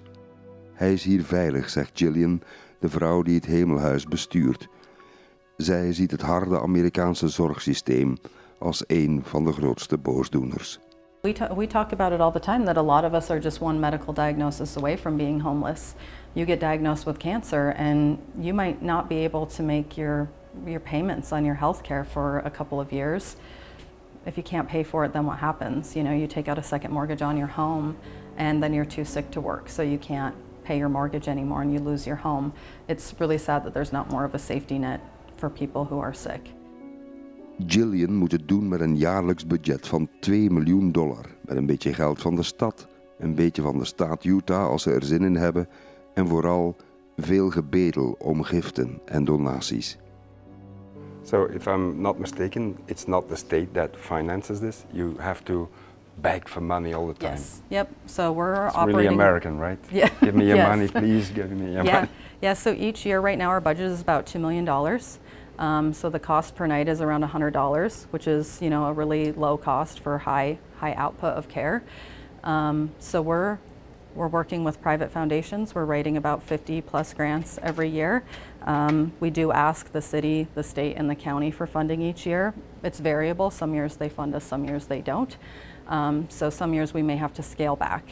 Hij 0.72 0.92
is 0.92 1.04
hier 1.04 1.22
veilig, 1.22 1.70
zegt 1.70 1.90
Gillian, 1.94 2.42
de 2.78 2.88
vrouw 2.88 3.22
die 3.22 3.34
het 3.34 3.46
hemelhuis 3.46 4.04
bestuurt. 4.04 4.68
Zij 5.56 5.92
ziet 5.92 6.10
het 6.10 6.22
harde 6.22 6.60
Amerikaanse 6.60 7.28
zorgsysteem 7.28 8.16
als 8.58 8.84
een 8.86 9.20
van 9.22 9.44
de 9.44 9.52
grootste 9.52 9.98
boosdoeners. 9.98 10.80
We, 11.20 11.32
we 11.56 11.66
talk 11.66 11.92
about 11.92 12.12
it 12.12 12.20
all 12.20 12.32
the 12.32 12.40
time 12.40 12.64
that 12.64 12.76
a 12.76 12.82
lot 12.82 13.04
of 13.04 13.12
us 13.12 13.30
are 13.30 13.40
just 13.40 13.60
one 13.60 13.78
medical 13.78 14.14
diagnosis 14.14 14.76
away 14.76 14.98
from 14.98 15.16
being 15.16 15.42
homeless. 15.42 15.94
You 16.32 16.46
get 16.46 16.60
diagnosed 16.60 17.04
with 17.04 17.16
cancer, 17.16 17.74
and 17.78 18.18
you 18.38 18.54
might 18.54 18.82
not 18.82 19.08
be 19.08 19.14
able 19.14 19.46
to 19.46 19.62
make 19.62 20.00
your, 20.00 20.28
your 20.66 20.80
payments 20.80 21.32
on 21.32 21.44
your 21.44 21.54
health 21.54 21.82
care 21.82 22.04
for 22.04 22.38
a 22.40 22.50
couple 22.50 22.80
of 22.80 22.92
years. 22.92 23.36
If 24.26 24.36
you 24.36 24.42
can't 24.42 24.68
pay 24.68 24.82
for 24.82 25.04
it, 25.04 25.12
then 25.12 25.26
what 25.26 25.38
happens? 25.38 25.94
You 25.94 26.02
know, 26.02 26.12
you 26.12 26.26
take 26.26 26.48
out 26.48 26.58
a 26.58 26.62
second 26.62 26.92
mortgage 26.92 27.22
on 27.22 27.36
your 27.36 27.46
home, 27.46 27.96
and 28.36 28.62
then 28.62 28.72
you're 28.72 28.84
too 28.86 29.04
sick 29.04 29.30
to 29.32 29.40
work, 29.40 29.68
so 29.68 29.82
you 29.82 29.98
can't 29.98 30.34
pay 30.64 30.78
your 30.78 30.88
mortgage 30.88 31.28
anymore 31.28 31.62
and 31.62 31.72
you 31.72 31.78
lose 31.78 32.06
your 32.06 32.16
home. 32.16 32.52
It's 32.88 33.14
really 33.18 33.38
sad 33.38 33.64
that 33.64 33.72
there's 33.74 33.92
not 33.92 34.10
more 34.10 34.24
of 34.24 34.34
a 34.34 34.38
safety 34.38 34.78
net 34.78 35.00
for 35.36 35.50
people 35.50 35.84
who 35.84 36.00
are 36.00 36.14
sick. 36.14 36.52
Gillian 37.66 38.16
moet 38.16 38.32
het 38.32 38.48
doen 38.48 38.68
met 38.68 38.80
een 38.80 38.96
jaarlijks 38.96 39.46
budget 39.46 39.86
van 39.86 40.08
2 40.20 40.50
miljoen 40.50 40.92
dollar. 40.92 41.26
Met 41.40 41.56
een 41.56 41.66
beetje 41.66 41.94
geld 41.94 42.20
van 42.20 42.34
de 42.34 42.42
stad 42.42 42.86
een 43.18 43.34
beetje 43.34 43.62
van 43.62 43.78
de 43.78 43.84
staat 43.84 44.24
Utah 44.24 44.66
als 44.66 44.82
ze 44.82 44.92
er 44.92 45.02
zin 45.04 45.22
in 45.22 45.36
hebben 45.36 45.68
en 46.14 46.28
vooral 46.28 46.76
veel 47.16 47.50
gebedel 47.50 48.16
om 48.18 48.42
giften 48.42 49.00
en 49.04 49.24
donaties. 49.24 49.98
So, 51.24 51.44
if 51.44 51.66
I'm 51.66 52.02
not 52.02 52.20
mistaken, 52.20 52.76
it's 52.88 53.08
not 53.08 53.28
the 53.28 53.36
state 53.36 53.72
that 53.74 53.96
finances 53.96 54.60
this. 54.60 54.84
You 54.92 55.14
have 55.16 55.44
to 55.46 55.68
beg 56.18 56.46
for 56.48 56.60
money 56.60 56.92
all 56.92 57.06
the 57.08 57.14
time. 57.14 57.32
Yes. 57.32 57.62
Yep. 57.70 57.92
So 58.06 58.30
we're 58.30 58.66
It's 58.66 58.76
operating. 58.76 58.96
really 58.96 59.14
American, 59.14 59.58
right? 59.58 59.78
Yeah. 59.90 60.10
Give 60.20 60.34
me 60.34 60.46
your 60.46 60.56
Yes. 60.56 60.68
money, 60.68 60.88
please. 60.88 61.30
Give 61.30 61.50
me 61.50 61.72
your 61.72 61.84
Yeah. 61.88 61.92
money. 62.00 62.08
Yeah. 62.40 62.52
So 62.54 62.70
each 62.72 63.04
year, 63.04 63.20
right 63.20 63.38
now, 63.38 63.48
our 63.48 63.60
budget 63.60 63.86
is 63.90 64.00
about 64.00 64.26
two 64.26 64.38
million 64.38 64.64
dollars. 64.64 65.18
Um, 65.58 65.92
so 65.92 66.10
the 66.10 66.18
cost 66.20 66.54
per 66.56 66.66
night 66.66 66.88
is 66.88 67.00
around 67.00 67.22
hundred 67.22 67.52
dollars, 67.52 68.06
which 68.10 68.26
is 68.28 68.60
you 68.62 68.70
know 68.70 68.84
a 68.86 68.92
really 68.92 69.32
low 69.32 69.56
cost 69.56 70.00
for 70.00 70.18
high 70.18 70.58
high 70.76 70.92
output 70.94 71.34
of 71.34 71.48
care. 71.48 71.82
Um, 72.44 72.90
so 72.98 73.22
we're 73.22 73.58
we're 74.14 74.28
working 74.28 74.62
with 74.62 74.80
private 74.80 75.10
foundations. 75.10 75.74
We're 75.74 75.86
writing 75.86 76.16
about 76.16 76.40
50 76.44 76.80
plus 76.82 77.12
grants 77.12 77.58
every 77.62 77.88
year. 77.88 78.22
Um, 78.66 79.12
we 79.20 79.30
do 79.30 79.52
ask 79.52 79.92
the 79.92 80.00
city, 80.00 80.46
the 80.54 80.62
state, 80.62 80.96
and 80.96 81.08
the 81.08 81.14
county 81.14 81.50
for 81.50 81.66
funding 81.66 82.00
each 82.00 82.26
year. 82.26 82.54
It's 82.82 83.00
variable. 83.00 83.50
Some 83.50 83.74
years 83.74 83.96
they 83.96 84.08
fund 84.08 84.34
us, 84.34 84.44
some 84.44 84.64
years 84.64 84.86
they 84.86 85.02
don't. 85.02 85.36
Um, 85.88 86.26
so 86.28 86.50
some 86.50 86.72
years 86.74 86.94
we 86.94 87.02
may 87.02 87.16
have 87.16 87.32
to 87.34 87.42
scale 87.42 87.76
back. 87.76 88.02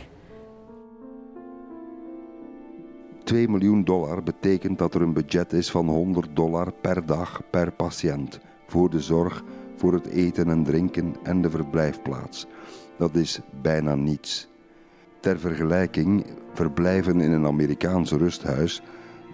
2 3.24 3.48
miljoen 3.48 3.84
dollar 3.84 4.22
betekent 4.22 4.78
dat 4.78 4.94
er 4.94 5.02
een 5.02 5.12
budget 5.12 5.52
is 5.52 5.70
van 5.70 5.88
100 5.88 6.36
dollar 6.36 6.72
per 6.72 7.06
dag 7.06 7.40
per 7.50 7.72
patiënt 7.72 8.40
voor 8.66 8.90
de 8.90 9.00
zorg, 9.00 9.44
voor 9.76 9.92
het 9.92 10.06
eten 10.06 10.48
en 10.48 10.64
drinken 10.64 11.14
en 11.22 11.42
de 11.42 11.50
verblijfplaats. 11.50 12.46
Dat 12.98 13.14
is 13.14 13.40
bijna 13.62 13.94
niets. 13.94 14.48
Ter 15.20 15.38
vergelijking, 15.38 16.24
verblijven 16.52 17.20
in 17.20 17.32
een 17.32 17.46
Amerikaans 17.46 18.12
rusthuis, 18.12 18.82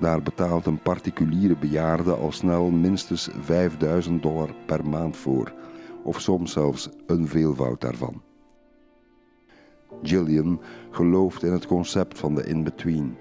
daar 0.00 0.23
betaalt 0.23 0.67
een 0.67 0.78
particuliere 0.78 1.57
bejaarde 1.57 2.12
al 2.12 2.33
snel 2.33 2.71
minstens 2.71 3.28
5000 3.40 4.23
dollar 4.23 4.55
per 4.67 4.88
maand 4.88 5.17
voor, 5.17 5.52
of 6.02 6.21
soms 6.21 6.52
zelfs 6.52 6.88
een 7.07 7.28
veelvoud 7.28 7.81
daarvan. 7.81 8.23
Gillian 10.02 10.61
gelooft 10.90 11.43
in 11.43 11.52
het 11.52 11.67
concept 11.67 12.19
van 12.19 12.35
de 12.35 12.45
in-between. 12.45 13.17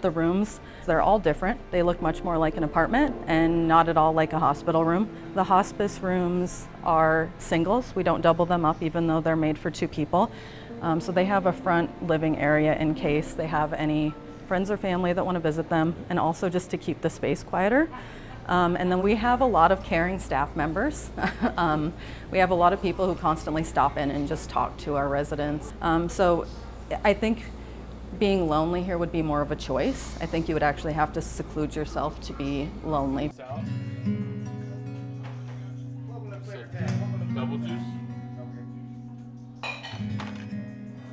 The 0.00 0.10
rooms, 0.10 0.58
they're 0.84 1.00
all 1.00 1.20
different. 1.20 1.58
They 1.70 1.82
look 1.82 2.00
much 2.00 2.22
more 2.22 2.38
like 2.38 2.56
an 2.56 2.62
apartment 2.62 3.14
and 3.26 3.66
not 3.66 3.88
at 3.88 3.96
all 3.96 4.14
like 4.14 4.36
a 4.36 4.38
hospital 4.38 4.84
room. 4.84 5.08
The 5.34 5.42
hospice 5.42 6.00
rooms 6.02 6.66
are 6.82 7.28
singles. 7.38 7.94
We 7.94 8.02
don't 8.02 8.22
double 8.22 8.46
them 8.46 8.64
up 8.64 8.82
even 8.82 9.06
though 9.06 9.22
they're 9.22 9.36
made 9.36 9.58
for 9.58 9.70
two 9.70 9.88
people. 9.88 10.30
Um, 10.82 11.00
so 11.00 11.12
they 11.12 11.24
have 11.24 11.46
a 11.46 11.52
front 11.52 11.88
living 12.06 12.36
area 12.38 12.76
in 12.76 12.94
case 12.94 13.34
they 13.34 13.46
have 13.46 13.72
any 13.72 14.12
friends 14.46 14.70
or 14.70 14.76
family 14.76 15.12
that 15.12 15.24
want 15.24 15.36
to 15.36 15.40
visit 15.40 15.68
them 15.68 15.94
and 16.08 16.18
also 16.18 16.48
just 16.48 16.70
to 16.70 16.76
keep 16.76 17.00
the 17.00 17.10
space 17.10 17.42
quieter. 17.42 17.88
Um, 18.46 18.76
and 18.76 18.90
then 18.90 19.02
we 19.02 19.16
have 19.16 19.40
a 19.40 19.46
lot 19.46 19.72
of 19.72 19.82
caring 19.82 20.18
staff 20.18 20.54
members. 20.54 21.10
um, 21.56 21.92
we 22.30 22.38
have 22.38 22.50
a 22.50 22.54
lot 22.54 22.72
of 22.72 22.80
people 22.80 23.06
who 23.06 23.14
constantly 23.18 23.64
stop 23.64 23.96
in 23.96 24.10
and 24.10 24.28
just 24.28 24.48
talk 24.48 24.76
to 24.78 24.96
our 24.96 25.08
residents. 25.08 25.72
Um, 25.82 26.08
so 26.08 26.46
I 27.04 27.14
think 27.14 27.42
being 28.18 28.48
lonely 28.48 28.82
here 28.82 28.98
would 28.98 29.12
be 29.12 29.22
more 29.22 29.40
of 29.40 29.50
a 29.50 29.56
choice. 29.56 30.16
I 30.20 30.26
think 30.26 30.48
you 30.48 30.54
would 30.54 30.62
actually 30.62 30.92
have 30.92 31.12
to 31.14 31.20
seclude 31.20 31.74
yourself 31.74 32.20
to 32.22 32.32
be 32.32 32.70
lonely. 32.84 33.32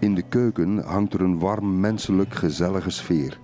In 0.03 0.15
de 0.15 0.21
keuken 0.21 0.77
hangt 0.77 1.13
er 1.13 1.21
een 1.21 1.39
warm, 1.39 1.79
menselijk, 1.79 2.33
gezellige 2.33 2.89
sfeer. 2.89 3.39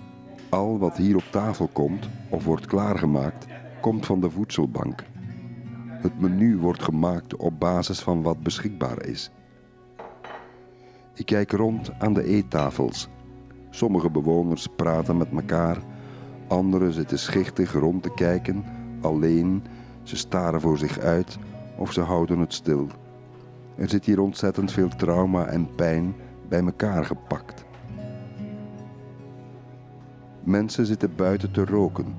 Al 0.49 0.79
wat 0.79 0.97
hier 0.97 1.15
op 1.15 1.23
tafel 1.31 1.69
komt 1.73 2.09
of 2.29 2.45
wordt 2.45 2.65
klaargemaakt, 2.65 3.45
komt 3.81 4.05
van 4.05 4.19
de 4.19 4.29
voedselbank. 4.29 5.03
Het 5.87 6.19
menu 6.19 6.57
wordt 6.57 6.83
gemaakt 6.83 7.35
op 7.35 7.59
basis 7.59 7.99
van 7.99 8.21
wat 8.21 8.43
beschikbaar 8.43 9.05
is. 9.05 9.31
Ik 11.13 11.25
kijk 11.25 11.51
rond 11.51 11.91
aan 11.99 12.13
de 12.13 12.23
eettafels. 12.23 13.07
Sommige 13.69 14.09
bewoners 14.09 14.67
praten 14.75 15.17
met 15.17 15.31
elkaar, 15.31 15.77
anderen 16.47 16.93
zitten 16.93 17.19
schichtig 17.19 17.73
rond 17.73 18.03
te 18.03 18.13
kijken, 18.15 18.63
alleen, 19.01 19.63
ze 20.03 20.17
staren 20.17 20.61
voor 20.61 20.77
zich 20.77 20.99
uit 20.99 21.37
of 21.77 21.91
ze 21.93 22.01
houden 22.01 22.39
het 22.39 22.53
stil. 22.53 22.87
Er 23.75 23.89
zit 23.89 24.05
hier 24.05 24.21
ontzettend 24.21 24.71
veel 24.71 24.89
trauma 24.89 25.45
en 25.45 25.75
pijn 25.75 26.15
bij 26.49 26.63
elkaar 26.63 27.05
gepakt. 27.05 27.65
Mensen 30.43 30.85
zitten 30.85 31.15
buiten 31.15 31.51
te 31.51 31.65
roken. 31.65 32.15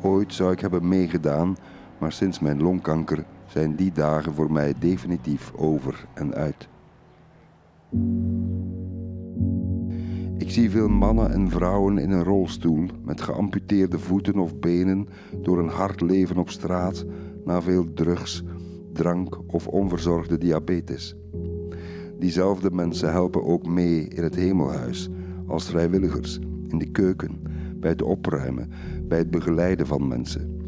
Ooit 0.00 0.34
zou 0.34 0.52
ik 0.52 0.60
hebben 0.60 0.88
meegedaan, 0.88 1.56
maar 1.98 2.12
sinds 2.12 2.38
mijn 2.38 2.62
longkanker 2.62 3.24
zijn 3.46 3.76
die 3.76 3.92
dagen 3.92 4.34
voor 4.34 4.52
mij 4.52 4.74
definitief 4.78 5.52
over 5.54 6.06
en 6.14 6.34
uit. 6.34 6.68
Ik 10.38 10.50
zie 10.50 10.70
veel 10.70 10.88
mannen 10.88 11.30
en 11.32 11.50
vrouwen 11.50 11.98
in 11.98 12.10
een 12.10 12.24
rolstoel 12.24 12.86
met 13.04 13.20
geamputeerde 13.20 13.98
voeten 13.98 14.38
of 14.38 14.58
benen 14.58 15.08
door 15.42 15.58
een 15.58 15.68
hard 15.68 16.00
leven 16.00 16.36
op 16.36 16.50
straat 16.50 17.04
na 17.44 17.62
veel 17.62 17.92
drugs, 17.92 18.42
drank 18.92 19.38
of 19.46 19.66
onverzorgde 19.66 20.38
diabetes. 20.38 21.16
Diezelfde 22.20 22.70
mensen 22.70 23.10
helpen 23.10 23.44
ook 23.44 23.66
mee 23.66 24.08
in 24.08 24.22
het 24.22 24.34
hemelhuis 24.34 25.08
als 25.46 25.70
vrijwilligers, 25.70 26.38
in 26.68 26.78
de 26.78 26.90
keuken, 26.90 27.42
bij 27.76 27.90
het 27.90 28.02
opruimen, 28.02 28.70
bij 29.02 29.18
het 29.18 29.30
begeleiden 29.30 29.86
van 29.86 30.08
mensen. 30.08 30.58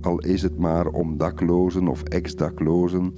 Al 0.00 0.18
is 0.18 0.42
het 0.42 0.58
maar 0.58 0.86
om 0.86 1.16
daklozen 1.16 1.88
of 1.88 2.02
ex-daklozen 2.02 3.14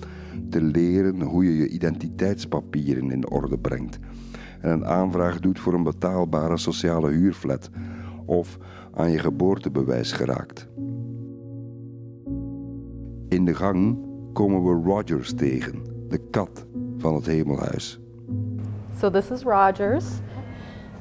te 0.50 0.62
leren 0.62 1.22
hoe 1.22 1.44
je 1.44 1.56
je 1.56 1.68
identiteitspapieren 1.68 3.10
in 3.10 3.30
orde 3.30 3.58
brengt 3.58 3.98
en 4.60 4.70
een 4.70 4.86
aanvraag 4.86 5.40
doet 5.40 5.58
voor 5.58 5.74
een 5.74 5.82
betaalbare 5.82 6.56
sociale 6.56 7.10
huurflat 7.10 7.70
of 8.26 8.58
aan 8.94 9.10
je 9.10 9.18
geboortebewijs 9.18 10.12
geraakt. 10.12 10.68
In 13.28 13.44
de 13.44 13.54
gang 13.54 13.98
komen 14.32 14.64
we 14.64 14.90
Rogers 14.90 15.34
tegen, 15.34 15.82
de 16.08 16.18
kat 16.30 16.66
van 17.04 17.14
het 17.14 17.26
hemelhuis. 17.26 17.98
So 18.96 19.10
this 19.10 19.30
is 19.30 19.44
Rogers. 19.44 20.22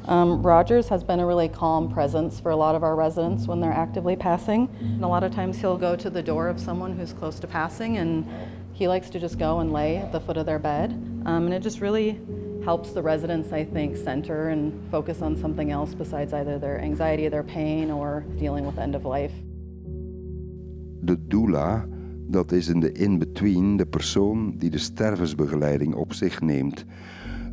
Um, 0.08 0.42
Rogers 0.46 0.90
has 0.90 1.04
been 1.04 1.20
a 1.20 1.26
really 1.26 1.48
calm 1.48 1.88
presence 1.88 2.42
for 2.42 2.52
a 2.52 2.56
lot 2.56 2.76
of 2.76 2.84
our 2.84 2.96
residents 2.96 3.48
when 3.48 3.62
they're 3.62 3.80
actively 3.86 4.18
passing. 4.18 4.68
And 4.82 5.04
a 5.04 5.08
lot 5.08 5.24
of 5.24 5.32
times 5.32 5.58
he'll 5.58 5.78
go 5.78 5.96
to 5.96 6.10
the 6.10 6.22
door 6.22 6.50
of 6.50 6.60
someone 6.60 6.98
who's 6.98 7.14
close 7.14 7.40
to 7.40 7.48
passing 7.48 7.98
and 7.98 8.26
he 8.74 8.88
likes 8.88 9.10
to 9.12 9.20
just 9.20 9.40
go 9.40 9.60
and 9.60 9.72
lay 9.72 9.96
at 9.98 10.12
the 10.12 10.20
foot 10.20 10.36
of 10.36 10.46
their 10.46 10.60
bed. 10.60 10.92
Um, 11.26 11.46
and 11.46 11.54
it 11.54 11.64
just 11.64 11.80
really 11.80 12.20
helps 12.66 12.92
the 12.92 13.02
residents, 13.02 13.54
I 13.54 13.64
think, 13.64 13.96
center 13.96 14.50
and 14.50 14.74
focus 14.92 15.22
on 15.22 15.38
something 15.38 15.72
else 15.72 15.96
besides 15.96 16.34
either 16.34 16.60
their 16.60 16.82
anxiety, 16.82 17.30
their 17.30 17.44
pain, 17.44 17.92
or 17.92 18.26
dealing 18.38 18.66
with 18.66 18.78
end 18.78 18.96
of 18.96 19.06
life. 19.06 19.34
The 21.04 21.16
doula, 21.16 21.88
dat 22.34 22.52
is 22.52 22.68
in 22.68 22.80
de 22.80 22.92
in-between 22.92 23.78
de 23.78 23.86
persoon 23.86 24.54
die 24.58 24.70
de 24.70 24.78
stervensbegeleiding 24.78 25.96
op 25.96 26.14
zich 26.14 26.42
neemt. 26.42 26.86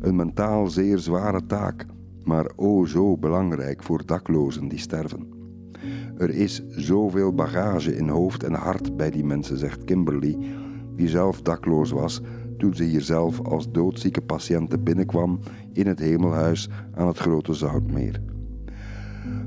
Een 0.01 0.15
mentaal 0.15 0.67
zeer 0.67 0.97
zware 0.97 1.45
taak, 1.45 1.85
maar 2.23 2.51
o 2.55 2.85
zo 2.85 3.17
belangrijk 3.17 3.83
voor 3.83 4.05
daklozen 4.05 4.67
die 4.67 4.79
sterven. 4.79 5.27
Er 6.17 6.29
is 6.29 6.63
zoveel 6.67 7.33
bagage 7.33 7.95
in 7.95 8.07
hoofd 8.07 8.43
en 8.43 8.53
hart 8.53 8.97
bij 8.97 9.11
die 9.11 9.25
mensen, 9.25 9.57
zegt 9.57 9.83
Kimberly, 9.83 10.37
die 10.95 11.07
zelf 11.07 11.41
dakloos 11.41 11.91
was 11.91 12.21
toen 12.57 12.75
ze 12.75 12.83
hier 12.83 13.01
zelf 13.01 13.41
als 13.41 13.71
doodzieke 13.71 14.21
patiënte 14.21 14.79
binnenkwam 14.79 15.39
in 15.73 15.87
het 15.87 15.99
hemelhuis 15.99 16.69
aan 16.93 17.07
het 17.07 17.17
Grote 17.17 17.53
Zoutmeer. 17.53 18.21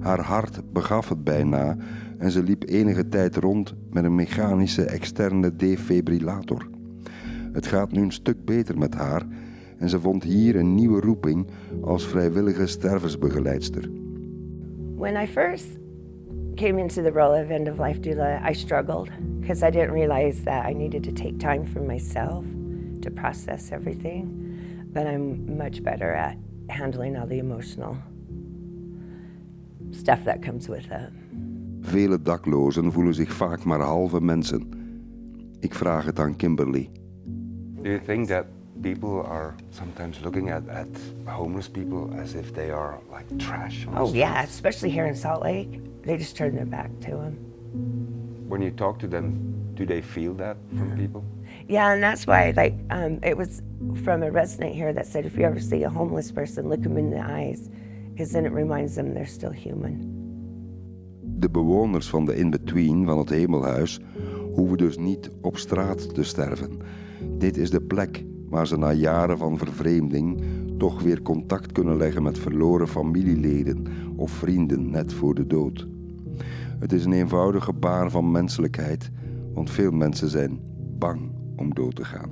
Haar 0.01 0.21
hart 0.21 0.73
begaf 0.73 1.09
het 1.09 1.25
bijna 1.25 1.77
en 2.19 2.31
ze 2.31 2.43
liep 2.43 2.69
enige 2.69 3.09
tijd 3.09 3.37
rond 3.37 3.75
met 3.91 4.05
een 4.05 4.15
mechanische 4.15 4.85
externe 4.85 5.57
defibrillator. 5.57 6.67
Het 7.53 7.67
gaat 7.67 7.93
nu 7.93 8.03
een 8.03 8.13
stuk 8.13 8.45
beter 8.45 8.79
met 8.79 8.95
haar 8.95 9.23
en 9.79 9.89
ze 9.89 10.01
vond 10.01 10.23
hier 10.23 10.57
een 10.57 10.75
nieuwe 10.75 11.01
roeping 11.01 11.47
als 11.81 12.07
vrijwillige 12.07 12.67
stervensbegeleidster. 12.67 13.91
When 14.97 15.23
I 15.23 15.27
first 15.27 15.79
came 16.55 16.81
into 16.81 17.03
the 17.03 17.11
role 17.11 17.43
of 17.43 17.51
end 17.51 17.69
of 17.69 17.79
life 17.79 18.01
doula, 18.01 18.51
I 18.51 18.55
struggled 18.55 19.11
because 19.41 19.67
I 19.67 19.71
didn't 19.71 19.93
realize 19.93 20.43
that 20.43 20.71
I 20.71 20.73
needed 20.73 21.03
to 21.03 21.13
take 21.13 21.37
time 21.39 21.67
for 21.67 21.83
myself 21.83 22.45
to 23.01 23.11
process 23.11 23.71
everything. 23.71 24.43
But 24.93 25.07
I'm 25.07 25.57
much 25.57 25.83
better 25.83 26.15
at 26.15 26.37
handling 26.69 27.17
all 27.17 27.27
the 27.27 27.39
emotional 27.39 27.97
stuff 29.91 30.25
that 30.25 30.43
comes 30.43 30.69
with 30.69 30.91
it. 30.91 31.11
Vele 31.85 32.23
daklozen 32.23 32.93
voelen 32.93 33.15
zich 33.15 33.33
vaak 33.33 33.65
maar 33.65 33.81
halve 33.81 34.21
mensen. 34.21 34.69
Ik 35.61 35.75
vraag 35.75 36.05
het 36.05 36.19
aan 36.19 36.37
Kimberly. 36.37 36.91
Do 37.83 37.89
you 37.91 38.01
think 38.01 38.29
that 38.29 38.47
people 38.81 39.23
are 39.23 39.55
sometimes 39.71 40.21
looking 40.21 40.51
at, 40.51 40.69
at 40.69 40.89
homeless 41.27 41.69
people 41.69 42.11
as 42.21 42.35
if 42.35 42.53
they 42.53 42.71
are 42.71 42.99
like 43.13 43.39
trash. 43.39 43.87
on 43.87 43.95
the 43.95 44.01
Oh, 44.01 44.13
yeah, 44.15 44.43
especially 44.43 44.91
here 44.91 45.07
in 45.07 45.15
Salt 45.15 45.43
Lake. 45.43 45.81
They 46.03 46.17
just 46.17 46.37
turn 46.37 46.55
their 46.55 46.67
back 46.67 46.91
to 47.01 47.11
them. 47.11 47.37
When 48.49 48.63
you 48.63 48.71
talk 48.71 48.99
to 48.99 49.07
them, 49.07 49.35
do 49.75 49.85
they 49.87 50.03
feel 50.03 50.35
that 50.35 50.57
from 50.77 50.97
people? 50.97 51.23
Yeah, 51.69 51.93
and 51.93 52.03
that's 52.03 52.27
why, 52.27 52.53
like, 52.57 52.75
um, 52.91 53.19
it 53.23 53.37
was 53.37 53.63
from 54.05 54.23
a 54.23 54.31
resident 54.31 54.75
here 54.75 54.93
that 54.93 55.07
said 55.07 55.27
if 55.27 55.37
you 55.37 55.45
ever 55.45 55.61
see 55.61 55.83
a 55.85 55.91
homeless 55.91 56.33
person, 56.33 56.69
look 56.69 56.83
them 56.83 56.97
in 56.97 57.11
the 57.11 57.21
eyes, 57.21 57.71
because 58.13 58.33
then 58.33 58.47
it 58.47 58.53
reminds 58.53 58.95
them 58.95 59.15
they're 59.15 59.27
still 59.27 59.53
human. 59.53 60.24
De 61.37 61.51
bewoners 61.51 62.09
van 62.09 62.25
de 62.25 62.37
in-between 62.37 63.05
van 63.05 63.19
het 63.19 63.29
hemelhuis 63.29 64.01
hoeven 64.55 64.79
dus 64.79 64.99
niet 64.99 65.31
op 65.41 65.57
straat 65.57 66.15
te 66.15 66.23
sterven. 66.23 66.71
Dit 67.39 67.57
is 67.57 67.71
de 67.71 67.81
plek 67.81 68.25
waar 68.49 68.67
ze 68.67 68.79
na 68.79 68.93
jaren 68.93 69.39
van 69.39 69.59
vervreemding 69.59 70.43
toch 70.79 71.03
weer 71.03 71.23
contact 71.23 71.73
kunnen 71.73 71.97
leggen 71.97 72.23
met 72.23 72.39
verloren 72.39 72.89
familieleden 72.89 73.87
of 74.17 74.31
vrienden 74.31 74.91
net 74.91 75.13
voor 75.13 75.35
de 75.35 75.47
dood. 75.47 75.87
Het 76.79 76.93
is 76.93 77.05
een 77.05 77.13
eenvoudig 77.13 77.65
gebaar 77.65 78.11
van 78.11 78.31
menselijkheid, 78.31 79.11
want 79.53 79.71
veel 79.71 79.91
mensen 79.91 80.29
zijn 80.29 80.61
bang 80.99 81.31
om 81.57 81.75
dood 81.75 81.95
te 81.97 82.05
gaan. 82.05 82.31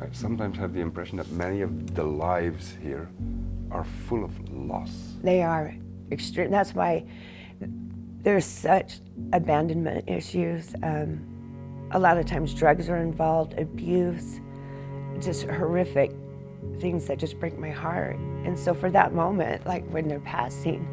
I 0.00 0.06
sometimes 0.10 0.58
have 0.58 0.72
the 0.72 0.80
impression 0.80 1.18
that 1.18 1.26
many 1.36 1.62
of 1.62 1.70
the 1.92 2.06
lives 2.06 2.76
here 2.82 3.06
are 3.68 3.84
full 3.84 4.22
of 4.22 4.32
loss. 4.66 4.90
They 5.22 5.44
are 5.44 5.74
extreme. 6.10 6.50
That's 6.50 6.74
why 6.74 7.04
there's 8.22 8.44
such 8.44 9.00
abandonment 9.32 10.08
issues. 10.08 10.74
Um, 10.82 11.30
a 11.92 11.98
lot 11.98 12.18
of 12.18 12.26
times, 12.26 12.54
drugs 12.54 12.88
are 12.88 12.96
involved, 12.96 13.58
abuse, 13.58 14.40
just 15.20 15.44
horrific 15.44 16.10
things 16.80 17.06
that 17.06 17.18
just 17.18 17.38
break 17.38 17.58
my 17.58 17.70
heart. 17.70 18.16
And 18.44 18.58
so, 18.58 18.74
for 18.74 18.90
that 18.90 19.14
moment, 19.14 19.66
like 19.66 19.86
when 19.90 20.08
they're 20.08 20.20
passing, 20.20 20.88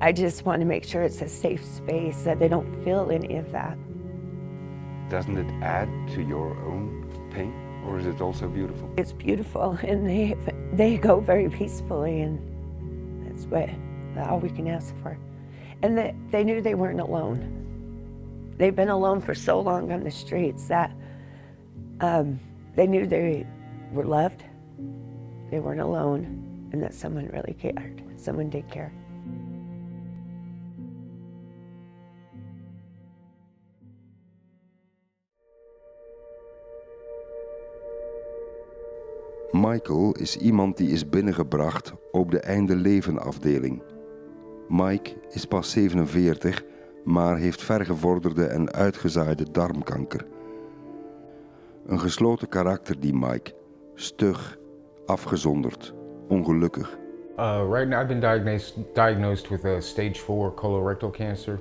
I 0.00 0.12
just 0.12 0.44
want 0.44 0.60
to 0.60 0.66
make 0.66 0.84
sure 0.84 1.02
it's 1.02 1.20
a 1.20 1.28
safe 1.28 1.64
space 1.64 2.22
that 2.22 2.38
they 2.38 2.48
don't 2.48 2.82
feel 2.84 3.10
any 3.10 3.36
of 3.36 3.52
that. 3.52 3.76
Doesn't 5.10 5.36
it 5.36 5.62
add 5.62 5.88
to 6.14 6.22
your 6.22 6.56
own 6.64 7.06
pain, 7.30 7.52
or 7.86 7.98
is 7.98 8.06
it 8.06 8.20
also 8.20 8.48
beautiful? 8.48 8.90
It's 8.96 9.12
beautiful, 9.12 9.72
and 9.82 10.06
they 10.06 10.36
they 10.72 10.96
go 10.96 11.20
very 11.20 11.50
peacefully, 11.50 12.22
and 12.22 12.40
that's 13.26 13.44
what 13.46 13.68
all 14.18 14.38
we 14.38 14.50
can 14.50 14.66
ask 14.68 14.94
for. 15.02 15.18
And 15.82 15.96
they, 15.96 16.14
they 16.30 16.44
knew 16.44 16.60
they 16.60 16.74
weren't 16.74 17.00
alone. 17.00 18.54
They've 18.56 18.74
been 18.74 18.90
alone 18.90 19.20
for 19.20 19.34
so 19.34 19.60
long 19.60 19.90
on 19.92 20.04
the 20.04 20.10
streets 20.10 20.68
that 20.68 20.92
um, 22.00 22.38
they 22.74 22.86
knew 22.86 23.06
they 23.06 23.46
were 23.92 24.04
loved, 24.04 24.44
they 25.50 25.60
weren't 25.60 25.80
alone, 25.80 26.68
and 26.72 26.82
that 26.82 26.94
someone 26.94 27.26
really 27.28 27.54
cared. 27.54 28.02
Someone 28.16 28.50
did 28.50 28.68
care. 28.70 28.92
Michael 39.52 40.14
is 40.14 40.36
iemand 40.36 40.76
die 40.76 40.90
is 40.90 41.08
binnengebracht 41.08 41.92
op 42.12 42.30
de 42.30 42.40
einde 42.40 42.76
leven 42.76 43.18
afdeling. 43.18 43.82
Mike 44.70 45.16
is 45.30 45.44
pas 45.44 45.70
47, 45.70 46.62
maar 47.04 47.36
heeft 47.36 47.62
vergevorderde 47.62 48.44
en 48.44 48.72
uitgezaaide 48.72 49.50
darmkanker. 49.50 50.26
Een 51.86 52.00
gesloten 52.00 52.48
karakter 52.48 53.00
die 53.00 53.14
Mike, 53.14 53.52
stug, 53.94 54.58
afgezonderd, 55.06 55.94
ongelukkig. 56.28 56.98
Uh, 57.38 57.62
right 57.70 57.88
now, 57.88 58.00
I've 58.00 58.06
been 58.06 58.20
diagnosed 58.20 58.74
diagnosed 58.94 59.48
with 59.48 59.64
a 59.64 59.80
stage 59.80 60.18
four 60.18 60.54
colorectal 60.54 61.10
cancer. 61.10 61.60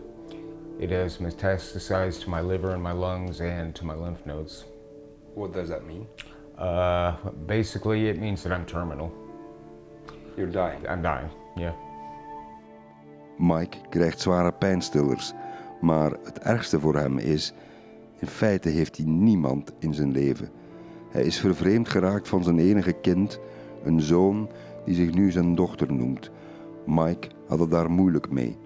It 0.80 0.91
has 0.91 1.17
metastasized 1.17 2.24
to 2.24 2.30
my 2.30 2.41
liver 2.41 2.74
and 2.74 2.84
my 2.84 2.93
lungs 2.93 3.39
and 3.39 3.76
to 3.76 3.86
my 3.86 3.95
lymph 3.95 4.26
nodes. 4.26 4.65
What 5.34 5.54
does 5.54 5.67
that 5.69 5.86
mean? 5.86 6.06
Uh, 6.58 7.12
basically, 7.45 8.10
it 8.10 8.19
means 8.19 8.41
that 8.43 8.52
I'm 8.52 8.65
terminal. 8.65 9.12
You're 10.38 10.52
dying. 10.52 10.86
I'm 10.88 11.02
dying. 11.02 11.30
Yeah. 11.58 11.88
Mike 13.39 13.78
krijgt 13.89 14.19
zware 14.19 14.52
pijnstillers, 14.52 15.34
maar 15.82 16.12
het 16.23 16.39
ergste 16.39 16.80
voor 16.80 16.95
hem 16.95 17.17
is, 17.17 17.54
in 18.19 18.28
feite 18.28 18.69
heeft 18.69 18.97
hij 18.97 19.06
niemand 19.06 19.73
in 19.80 19.93
zijn 19.93 20.12
leven. 20.12 20.49
Hij 21.10 21.23
is 21.23 21.39
vervreemd 21.39 21.89
geraakt 21.89 22.28
van 22.28 22.43
zijn 22.43 22.60
enige 22.60 22.93
kind, 22.93 23.39
een 23.84 24.02
zoon 24.02 24.49
die 24.86 24.95
zich 24.95 25.13
nu 25.13 25.32
zijn 25.32 25.56
dochter 25.56 25.93
noemt. 25.93 26.32
Mike 26.86 27.28
had 27.47 27.60
het 27.60 27.69
daar 27.71 27.91
moeilijk 27.91 28.32
mee. 28.32 28.58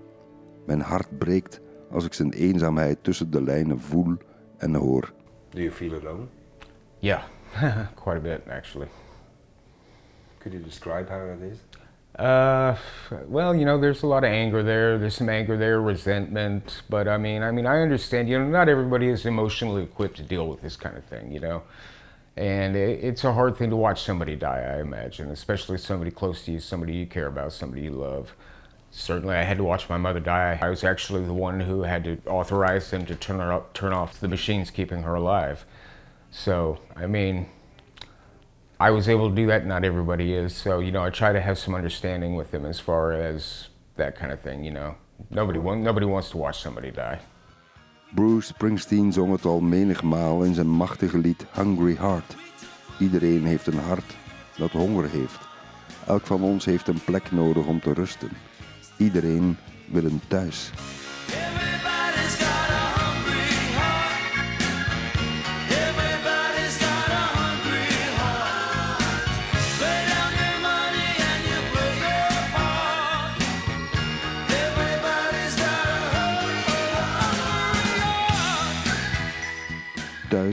Mijn 0.66 0.82
hart 0.82 1.18
breekt 1.18 1.62
als 1.92 2.06
ik 2.06 2.14
zijn 2.14 2.32
eenzaamheid 2.34 3.04
tussen 3.04 3.32
de 3.32 3.42
lijnen 3.42 3.80
voel 3.80 4.18
en 4.58 4.74
hoor. 4.76 5.14
Do 5.50 5.60
you 5.60 5.72
feel 5.72 6.00
alone? 6.00 6.26
Yeah, 7.00 7.24
quite 8.04 8.18
a 8.18 8.20
bit 8.20 8.42
actually. 8.50 8.88
Could 10.38 10.54
you 10.54 10.64
describe 10.64 11.10
how 11.10 11.30
it 11.34 11.52
is? 11.52 11.58
Uh, 12.18 12.76
well, 13.28 13.56
you 13.56 13.66
know, 13.66 13.80
there's 13.80 14.04
a 14.04 14.08
lot 14.08 14.24
of 14.24 14.30
anger 14.30 14.62
there. 14.62 14.98
There's 15.00 15.16
some 15.16 15.30
anger 15.30 15.58
there, 15.58 15.82
resentment. 15.82 16.84
But 16.90 17.08
I 17.08 17.18
mean, 17.18 17.42
I 17.42 17.52
mean, 17.52 17.66
I 17.66 17.82
understand. 17.82 18.30
You 18.30 18.40
know, 18.40 18.48
not 18.48 18.70
everybody 18.70 19.08
is 19.10 19.26
emotionally 19.26 19.84
equipped 19.84 20.18
to 20.18 20.24
deal 20.24 20.48
with 20.48 20.62
this 20.62 20.76
kind 20.76 20.96
of 20.96 21.04
thing. 21.06 21.32
You 21.32 21.40
know, 21.40 21.64
and 22.38 22.76
it, 22.76 23.04
it's 23.04 23.24
a 23.24 23.34
hard 23.34 23.58
thing 23.58 23.72
to 23.72 23.76
watch 23.76 24.04
somebody 24.04 24.36
die. 24.36 24.76
I 24.76 24.82
imagine, 24.82 25.30
especially 25.30 25.78
somebody 25.80 26.12
close 26.12 26.46
to 26.46 26.52
you, 26.52 26.60
somebody 26.60 26.94
you 26.94 27.08
care 27.08 27.28
about, 27.28 27.52
somebody 27.54 27.84
you 27.84 27.92
love. 27.92 28.36
Certainly, 28.92 29.36
I 29.36 29.42
had 29.42 29.58
to 29.58 29.64
watch 29.64 29.90
my 29.90 29.98
mother 29.98 30.20
die. 30.20 30.60
I 30.62 30.70
was 30.70 30.84
actually 30.84 31.26
the 31.26 31.34
one 31.34 31.60
who 31.62 31.82
had 31.82 32.04
to 32.04 32.18
authorize 32.28 32.92
them 32.92 33.08
to 33.08 33.16
turn 33.16 33.40
her 33.40 33.52
up, 33.52 33.74
turn 33.74 33.92
off 33.92 34.20
the 34.20 34.28
machines 34.28 34.70
keeping 34.70 35.02
her 35.02 35.16
alive. 35.16 35.66
So, 36.30 36.78
I 36.96 37.08
mean, 37.08 37.48
I 38.80 38.92
was 38.92 39.08
able 39.08 39.30
to 39.30 39.36
do 39.36 39.48
that. 39.48 39.66
Not 39.66 39.84
everybody 39.84 40.34
is. 40.34 40.54
So, 40.56 40.80
you 40.80 40.92
know, 40.92 41.04
I 41.04 41.10
try 41.10 41.32
to 41.34 41.40
have 41.40 41.58
some 41.58 41.76
understanding 41.76 42.36
with 42.36 42.52
them 42.52 42.66
as 42.66 42.80
far 42.80 43.14
as 43.14 43.70
that 43.96 44.16
kind 44.16 44.32
of 44.32 44.40
thing. 44.40 44.64
You 44.64 44.72
know, 44.72 44.96
nobody 45.30 45.60
nobody 45.60 46.06
wants 46.06 46.30
to 46.32 46.38
watch 46.38 46.62
somebody 46.62 46.92
die. 46.92 47.20
Bruce 48.16 48.48
Springsteen 48.48 49.14
zong 49.14 49.32
het 49.32 49.46
al 49.46 49.60
menigmaal 49.60 50.44
in 50.44 50.54
zijn 50.54 50.70
machtige 50.70 51.18
lied 51.18 51.46
Hungry 51.54 51.96
Heart. 51.96 52.36
Iedereen 53.00 53.46
heeft 53.46 53.68
een 53.68 53.80
hart 53.80 54.16
dat 54.58 54.72
honger 54.72 55.10
heeft. 55.10 55.40
Elk 56.08 56.26
van 56.26 56.42
ons 56.42 56.66
heeft 56.66 56.88
een 56.88 57.04
plek 57.06 57.32
nodig 57.32 57.66
om 57.66 57.80
te 57.80 57.94
rusten. 57.94 58.30
Iedereen 58.98 59.58
wil 59.92 60.06
een 60.06 60.22
thuis. 60.28 60.72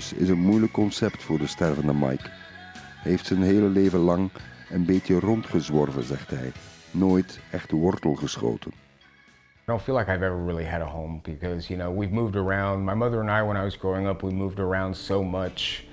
Is 0.01 0.29
een 0.29 0.41
moeilijk 0.41 0.73
concept 0.73 1.23
voor 1.23 1.39
de 1.39 1.47
stervende 1.47 1.95
Mike. 1.95 2.29
Hij 2.75 3.11
heeft 3.11 3.27
zijn 3.27 3.43
hele 3.43 3.69
leven 3.69 3.99
lang 3.99 4.31
een 4.71 4.85
beetje 4.85 5.21
rondgezworven, 5.21 6.03
zegt 6.03 6.31
hij. 6.31 6.53
Nooit 6.91 7.41
echt 7.51 7.71
wortel 7.71 8.15
geschoten. 8.15 8.71
I 8.71 9.73
don't 9.73 9.83
feel 9.83 9.97
like 9.97 10.13
I've 10.13 10.25
ever 10.25 10.45
really 10.45 10.65
had 10.65 10.81
a 10.81 10.87
home 10.87 11.21
because, 11.23 11.69
you 11.69 11.81
know, 11.81 11.99
we've 11.99 12.13
moved 12.13 12.37
around. 12.37 12.85
My 12.85 12.95
mother 12.95 13.21
and 13.21 13.31
I, 13.31 13.43
when 13.43 13.57
I 13.57 13.63
was 13.63 13.77
growing 13.77 14.09
up, 14.09 14.23
we 14.23 14.33
moved 14.33 14.59
around 14.59 14.97
so 14.97 15.23
much 15.23 15.85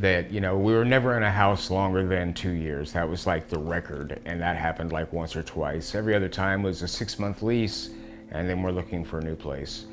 that, 0.00 0.30
you 0.30 0.40
know, 0.40 0.58
we 0.58 0.72
were 0.74 0.84
never 0.84 1.16
in 1.16 1.22
a 1.22 1.30
house 1.30 1.70
longer 1.70 2.06
than 2.06 2.34
two 2.34 2.52
years. 2.52 2.92
That 2.92 3.08
was 3.08 3.26
like 3.26 3.48
the 3.48 3.58
record, 3.58 4.20
and 4.24 4.40
that 4.40 4.56
happened 4.56 4.92
like 4.92 5.12
once 5.12 5.36
or 5.36 5.42
twice. 5.42 5.94
Every 5.94 6.14
other 6.14 6.28
time 6.28 6.62
was 6.62 6.82
a 6.82 6.88
six 6.88 7.18
month 7.18 7.42
lease, 7.42 7.90
and 8.30 8.48
then 8.48 8.62
we're 8.62 8.72
looking 8.72 9.04
for 9.04 9.18
a 9.18 9.24
new 9.24 9.36
place. 9.36 9.86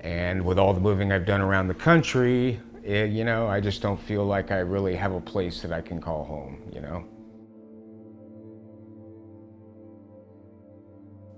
And 0.00 0.44
with 0.44 0.58
all 0.58 0.74
the 0.74 0.80
moving 0.80 1.12
I've 1.12 1.26
done 1.26 1.40
around 1.40 1.68
the 1.68 1.74
country, 1.74 2.60
it, 2.82 3.12
you 3.12 3.24
know, 3.24 3.56
I 3.56 3.60
just 3.60 3.82
don't 3.82 4.00
feel 4.00 4.24
like 4.34 4.54
I 4.54 4.58
really 4.58 4.96
have 4.96 5.14
a 5.14 5.20
place 5.20 5.60
that 5.60 5.78
I 5.78 5.88
can 5.88 6.00
call 6.00 6.24
home, 6.24 6.56
you 6.72 6.80
know? 6.80 7.04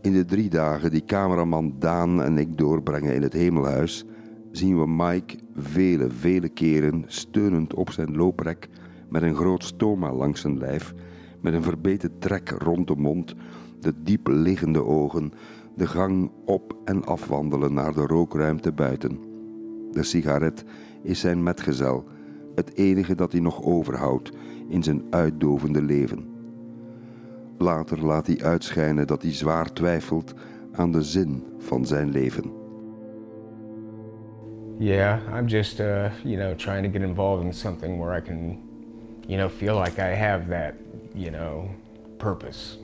In 0.02 0.12
de 0.12 0.24
drie 0.24 0.48
dagen 0.48 0.90
die 0.90 1.04
cameraman 1.04 1.74
Daan 1.78 2.22
en 2.22 2.38
ik 2.38 2.57
doorbrengen 2.59 3.14
in 3.14 3.22
het 3.22 3.33
hemelhuis, 3.33 4.04
zien 4.50 4.78
we 4.78 4.87
Mike 4.87 5.37
vele, 5.57 6.11
vele 6.11 6.48
keren 6.48 7.04
steunend 7.07 7.74
op 7.74 7.90
zijn 7.90 8.16
looprek 8.16 8.68
met 9.09 9.22
een 9.22 9.35
groot 9.35 9.64
stoma 9.64 10.12
langs 10.12 10.40
zijn 10.40 10.59
lijf, 10.59 10.94
met 11.40 11.54
een 11.54 11.62
verbeten 11.62 12.18
trek 12.18 12.48
rond 12.48 12.87
de 12.87 12.96
mond, 12.96 13.35
de 13.80 13.92
diep 14.02 14.26
liggende 14.26 14.85
ogen, 14.85 15.33
de 15.76 15.87
gang 15.87 16.30
op 16.44 16.76
en 16.85 17.04
afwandelen 17.04 17.74
naar 17.74 17.94
de 17.94 18.07
rookruimte 18.07 18.72
buiten. 18.72 19.18
De 19.90 20.02
sigaret 20.02 20.64
is 21.04 21.20
zijn 21.20 21.42
metgezel, 21.42 22.04
Het 22.54 22.74
enige 22.74 23.14
dat 23.14 23.32
hij 23.32 23.40
nog 23.40 23.62
overhoudt 23.62 24.32
in 24.68 24.82
zijn 24.82 25.02
uitdovende 25.10 25.82
leven. 25.82 26.24
Later 27.58 28.04
laat 28.04 28.26
hij 28.26 28.42
uitschijnen 28.42 29.06
dat 29.06 29.22
hij 29.22 29.32
zwaar 29.32 29.72
twijfelt 29.72 30.34
aan 30.72 30.92
de 30.92 31.02
zin 31.02 31.42
van 31.58 31.86
zijn 31.86 32.10
leven. 32.10 32.52
Yeah, 34.78 35.18
I'm 35.38 35.46
just, 35.46 35.80
uh, 35.80 36.10
you 36.24 36.36
know, 36.36 36.54
trying 36.54 36.84
to 36.84 36.90
get 36.90 37.08
involved 37.08 37.44
in 37.44 37.52
something 37.52 37.98
where 37.98 38.16
I 38.16 38.20
can, 38.20 38.58
you 39.26 39.38
know, 39.38 39.48
feel 39.48 39.78
like 39.78 40.00
I 40.00 40.14
have 40.14 40.48
that, 40.48 40.74
you 41.12 41.30
know, 41.30 41.68
purpose. 42.16 42.78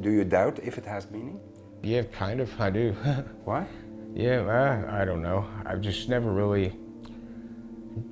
Do 0.00 0.10
you 0.10 0.26
doubt 0.26 0.58
if 0.62 0.76
it 0.76 0.86
has 0.86 1.06
meaning? 1.10 1.40
Yeah, 1.82 2.02
kind 2.12 2.40
of. 2.40 2.60
I 2.60 2.70
do. 2.70 2.92
Why? 3.44 3.64
Yeah, 4.14 4.46
uh, 4.46 5.02
I 5.02 5.04
don't 5.04 5.22
know. 5.22 5.44
I've 5.64 5.80
just 5.80 6.08
never 6.08 6.30
really 6.30 6.72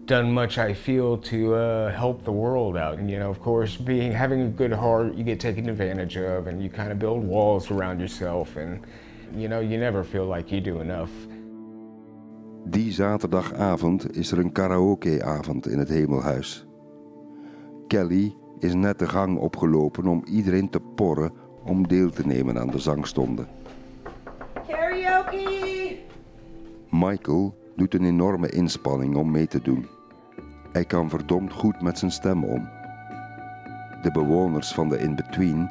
done 0.05 0.33
much. 0.33 0.59
I 0.59 0.75
feel 0.75 1.19
to 1.19 1.55
uh, 1.55 1.91
help 1.91 2.25
the 2.25 2.33
world 2.33 2.77
out, 2.77 2.99
and 2.99 3.11
you 3.11 3.19
know, 3.19 3.31
of 3.31 3.41
course, 3.41 3.77
being 3.77 4.13
having 4.13 4.41
a 4.43 4.49
good 4.49 4.73
heart, 4.73 5.15
you 5.15 5.25
get 5.25 5.41
taken 5.41 5.69
advantage 5.69 6.17
of, 6.17 6.47
and 6.47 6.63
you 6.63 6.71
kind 6.71 6.93
of 6.93 6.99
build 6.99 7.25
walls 7.25 7.71
around 7.71 8.01
yourself, 8.01 8.57
and 8.57 8.81
you 9.35 9.49
know, 9.49 9.61
you 9.61 9.79
never 9.79 10.05
feel 10.05 10.27
like 10.27 10.55
you 10.55 10.61
do 10.61 10.81
enough. 10.81 11.11
Die 12.69 12.93
zaterdagavond 12.93 14.17
is 14.17 14.33
er 14.33 14.39
een 14.39 14.53
karaokeavond 14.53 15.67
in 15.69 15.79
het 15.79 15.89
Hemelhuis. 15.89 16.67
Kelly 17.87 18.35
is 18.59 18.75
net 18.75 18.99
de 18.99 19.09
gang 19.09 19.39
opgelopen 19.39 20.07
om 20.07 20.25
iedereen 20.25 20.71
te 20.71 20.81
porren 20.95 21.33
om 21.65 21.89
deel 21.89 22.11
te 22.11 22.27
nemen 22.27 22.59
aan 22.59 22.71
de 22.71 22.79
zangstonde. 22.79 23.45
Karaoke! 24.69 25.97
Michael 26.91 27.55
doet 27.77 27.95
een 27.95 28.05
enorme 28.05 28.49
inspanning 28.49 29.17
om 29.17 29.31
mee 29.31 29.47
te 29.47 29.63
doen. 29.63 29.87
Hij 30.73 30.85
kan 30.85 31.11
verdomd 31.11 31.53
goed 31.53 31.81
met 31.81 31.99
zijn 31.99 32.11
stem 32.11 32.45
om. 32.45 32.69
De 34.03 34.11
bewoners 34.13 34.75
van 34.75 34.89
de 34.89 34.99
In-Between 34.99 35.71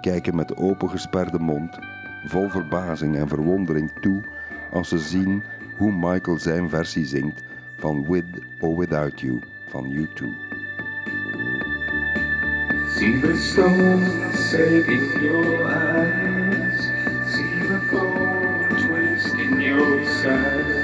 kijken 0.00 0.36
met 0.36 0.56
opengesperde 0.56 1.38
mond, 1.38 1.78
vol 2.26 2.48
verbazing 2.48 3.16
en 3.16 3.28
verwondering 3.28 3.92
toe 4.00 4.24
als 4.72 4.88
ze 4.88 4.98
zien 4.98 5.42
hoe 5.78 5.92
Michael 5.92 6.38
zijn 6.38 6.68
versie 6.68 7.06
zingt 7.06 7.42
van 7.78 8.10
With 8.10 8.24
or 8.60 8.78
Without 8.78 9.20
You 9.20 9.40
van 9.68 9.92
U2. 9.92 10.52
See 12.88 13.20
the 13.20 13.36
stone 13.36 14.04
in 14.86 15.22
your 15.22 15.66
eyes. 15.66 16.80
See 17.32 17.66
the 17.66 17.80
twist 18.86 19.34
in 19.34 19.60
your 19.60 20.04
side. 20.04 20.81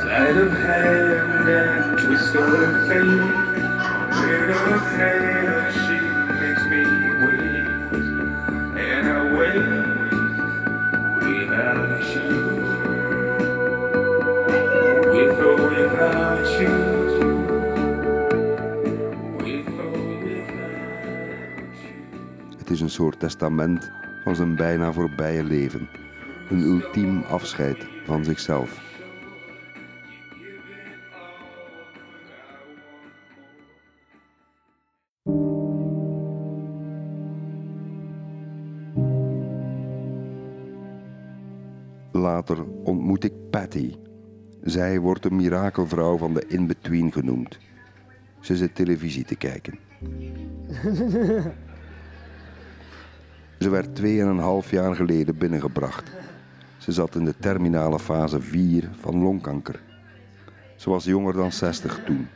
Sleight 0.00 0.36
of 0.36 0.52
hand 0.52 1.48
and 1.48 1.98
twist 1.98 2.34
of 2.34 2.88
fate. 2.88 3.50
Flare, 4.90 5.49
een 22.80 22.90
soort 22.90 23.20
testament 23.20 23.90
van 24.24 24.36
zijn 24.36 24.56
bijna 24.56 24.92
voorbije 24.92 25.44
leven. 25.44 25.88
Een 26.48 26.60
ultiem 26.60 27.22
afscheid 27.22 27.86
van 28.04 28.24
zichzelf. 28.24 28.88
Later 42.12 42.64
ontmoet 42.84 43.24
ik 43.24 43.32
Patty. 43.50 43.94
Zij 44.62 45.00
wordt 45.00 45.22
de 45.22 45.30
mirakelvrouw 45.30 46.16
van 46.16 46.34
de 46.34 46.44
In-Between 46.46 47.12
genoemd. 47.12 47.58
Ze 48.40 48.56
zit 48.56 48.74
televisie 48.74 49.24
te 49.24 49.36
kijken. 49.36 49.78
Ze 53.60 53.68
werd 53.68 54.00
2,5 54.64 54.70
jaar 54.70 54.94
geleden 54.94 55.38
binnengebracht. 55.38 56.10
Ze 56.78 56.92
zat 56.92 57.14
in 57.14 57.24
de 57.24 57.34
terminale 57.36 57.98
fase 57.98 58.40
4 58.40 58.90
van 59.00 59.22
longkanker. 59.22 59.82
Ze 60.76 60.90
was 60.90 61.04
jonger 61.04 61.32
dan 61.32 61.52
60 61.52 62.04
toen. 62.04 62.26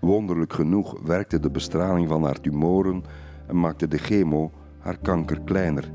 Wonderlijk 0.00 0.52
genoeg 0.52 1.00
werkte 1.02 1.40
de 1.40 1.50
bestraling 1.50 2.08
van 2.08 2.24
haar 2.24 2.40
tumoren 2.40 3.04
en 3.46 3.60
maakte 3.60 3.88
de 3.88 3.98
chemo 3.98 4.52
haar 4.78 4.98
kanker 4.98 5.40
kleiner. 5.40 5.92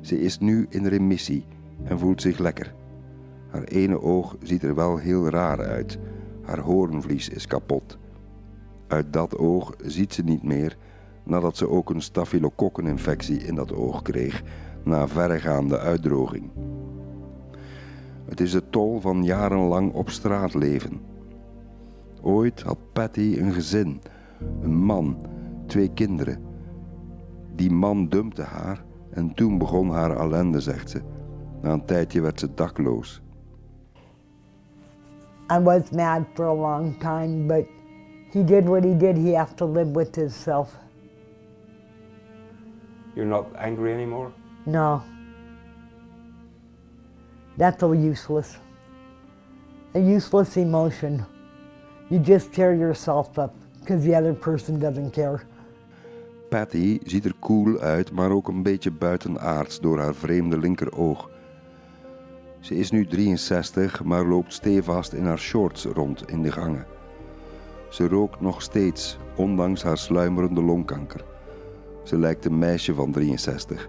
Ze 0.00 0.20
is 0.20 0.38
nu 0.38 0.66
in 0.68 0.86
remissie 0.86 1.46
en 1.84 1.98
voelt 1.98 2.20
zich 2.20 2.38
lekker. 2.38 2.74
Haar 3.50 3.64
ene 3.64 4.00
oog 4.00 4.36
ziet 4.42 4.62
er 4.62 4.74
wel 4.74 4.96
heel 4.96 5.28
raar 5.28 5.60
uit. 5.60 5.98
Haar 6.42 6.60
hoornvlies 6.60 7.28
is 7.28 7.46
kapot. 7.46 7.98
Uit 8.86 9.12
dat 9.12 9.36
oog 9.38 9.74
ziet 9.82 10.14
ze 10.14 10.22
niet 10.22 10.42
meer 10.42 10.76
nadat 11.22 11.56
ze 11.56 11.68
ook 11.68 11.90
een 11.90 12.02
stafylokokkeninfectie 12.02 13.38
in 13.38 13.54
dat 13.54 13.72
oog 13.74 14.02
kreeg 14.02 14.42
na 14.82 15.08
verregaande 15.08 15.78
uitdroging. 15.78 16.50
Het 18.24 18.40
is 18.40 18.52
de 18.52 18.68
tol 18.70 19.00
van 19.00 19.24
jarenlang 19.24 19.92
op 19.92 20.10
straat 20.10 20.54
leven. 20.54 21.00
Ooit 22.20 22.62
had 22.62 22.78
Patty 22.92 23.36
een 23.38 23.52
gezin, 23.52 24.00
een 24.60 24.76
man, 24.76 25.16
twee 25.66 25.90
kinderen. 25.94 26.38
Die 27.54 27.70
man 27.70 28.08
dumpte 28.08 28.42
haar 28.42 28.84
en 29.10 29.34
toen 29.34 29.58
begon 29.58 29.90
haar 29.90 30.16
ellende, 30.16 30.60
zegt 30.60 30.90
ze. 30.90 31.00
Na 31.60 31.72
een 31.72 31.84
tijdje 31.84 32.20
werd 32.20 32.40
ze 32.40 32.54
dakloos. 32.54 33.22
I 35.52 35.58
was 35.58 35.90
mad 35.90 36.22
for 36.34 36.46
a 36.46 36.54
long 36.54 36.98
time, 36.98 37.46
but 37.46 37.66
he 38.30 38.44
did 38.44 38.64
what 38.64 38.84
he 38.84 38.96
did. 38.96 39.16
He 39.16 39.36
has 39.36 39.48
to 39.54 39.72
live 39.72 39.90
with 39.92 40.14
himself. 40.14 40.81
You're 43.14 43.28
not 43.28 43.46
angry 43.56 43.92
anymore? 43.92 44.30
No. 44.64 45.02
That's 47.58 47.82
all 47.82 47.94
useless. 47.94 48.58
A 49.94 49.98
useless 49.98 50.56
emotion. 50.56 51.24
You 52.08 52.20
just 52.20 52.52
tear 52.52 52.74
yourself 52.74 53.38
up 53.38 53.54
because 53.80 54.04
the 54.04 54.14
other 54.14 54.34
person 54.34 54.78
doesn't 54.78 55.12
care. 55.12 55.40
Patty 56.48 56.98
ziet 57.04 57.24
er 57.24 57.34
cool 57.40 57.78
uit, 57.78 58.12
maar 58.12 58.30
ook 58.30 58.48
een 58.48 58.62
beetje 58.62 58.90
buitenaards 58.90 59.80
door 59.80 59.98
haar 59.98 60.14
vreemde 60.14 60.58
linkeroog. 60.58 61.30
Ze 62.60 62.74
is 62.74 62.90
nu 62.90 63.06
63, 63.06 64.04
maar 64.04 64.24
loopt 64.24 64.52
stevast 64.52 65.12
in 65.12 65.24
haar 65.24 65.38
shorts 65.38 65.84
rond 65.84 66.28
in 66.28 66.42
de 66.42 66.52
gangen. 66.52 66.86
Ze 67.90 68.08
rookt 68.08 68.40
nog 68.40 68.62
steeds, 68.62 69.18
ondanks 69.36 69.82
haar 69.82 69.98
sluimerende 69.98 70.62
longkanker. 70.62 71.24
Ze 72.02 72.18
lijkt 72.18 72.44
een 72.44 72.58
meisje 72.58 72.94
van 72.94 73.12
63. 73.12 73.88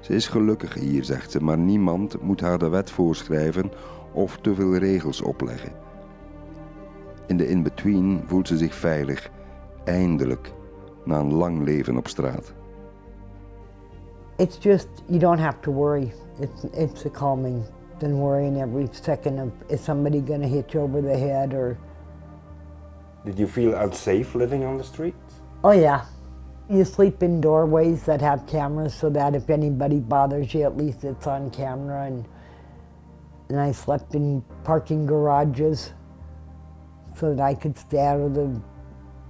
Ze 0.00 0.14
is 0.14 0.28
gelukkig 0.28 0.74
hier, 0.74 1.04
zegt 1.04 1.30
ze, 1.30 1.42
maar 1.42 1.58
niemand 1.58 2.22
moet 2.22 2.40
haar 2.40 2.58
de 2.58 2.68
wet 2.68 2.90
voorschrijven 2.90 3.70
of 4.12 4.38
te 4.40 4.54
veel 4.54 4.76
regels 4.76 5.20
opleggen. 5.20 5.72
In 7.26 7.36
de 7.36 7.48
in-between 7.48 8.22
voelt 8.26 8.48
ze 8.48 8.56
zich 8.56 8.74
veilig, 8.74 9.30
eindelijk, 9.84 10.52
na 11.04 11.18
een 11.18 11.32
lang 11.32 11.64
leven 11.64 11.96
op 11.96 12.08
straat. 12.08 12.52
It's 14.36 14.58
just, 14.60 14.88
you 15.06 15.18
don't 15.18 15.40
have 15.40 15.60
to 15.60 15.72
worry. 15.72 16.12
It's, 16.40 16.64
it's 16.72 17.04
a 17.06 17.10
calming 17.10 17.64
than 17.98 18.14
worrying 18.14 18.60
every 18.60 18.88
second 18.90 19.40
of 19.40 19.50
is 19.66 19.84
somebody 19.84 20.20
going 20.26 20.42
to 20.42 20.48
hit 20.48 20.72
you 20.72 20.84
over 20.84 21.02
the 21.02 21.16
head 21.16 21.54
or. 21.54 21.76
Did 23.24 23.38
you 23.38 23.48
feel 23.48 23.74
unsafe 23.74 24.38
living 24.38 24.64
on 24.64 24.78
the 24.78 24.84
streets? 24.84 25.40
Oh, 25.62 25.72
yeah. 25.72 26.04
You 26.68 26.84
sleep 26.84 27.22
in 27.22 27.40
doorways 27.40 28.04
that 28.04 28.20
have 28.20 28.46
cameras 28.46 28.94
so 28.94 29.10
that 29.10 29.34
if 29.34 29.50
anybody 29.50 29.98
bothers 29.98 30.54
you, 30.54 30.62
at 30.62 30.76
least 30.76 31.04
it's 31.04 31.26
on 31.26 31.50
camera. 31.50 32.06
And, 32.06 32.24
and 33.48 33.60
I 33.60 33.72
slept 33.72 34.14
in 34.14 34.42
parking 34.64 35.04
garages 35.06 35.92
so 37.16 37.34
that 37.34 37.42
I 37.42 37.54
could 37.54 37.76
stay 37.76 38.00
out 38.00 38.20
of 38.20 38.34
the 38.34 38.60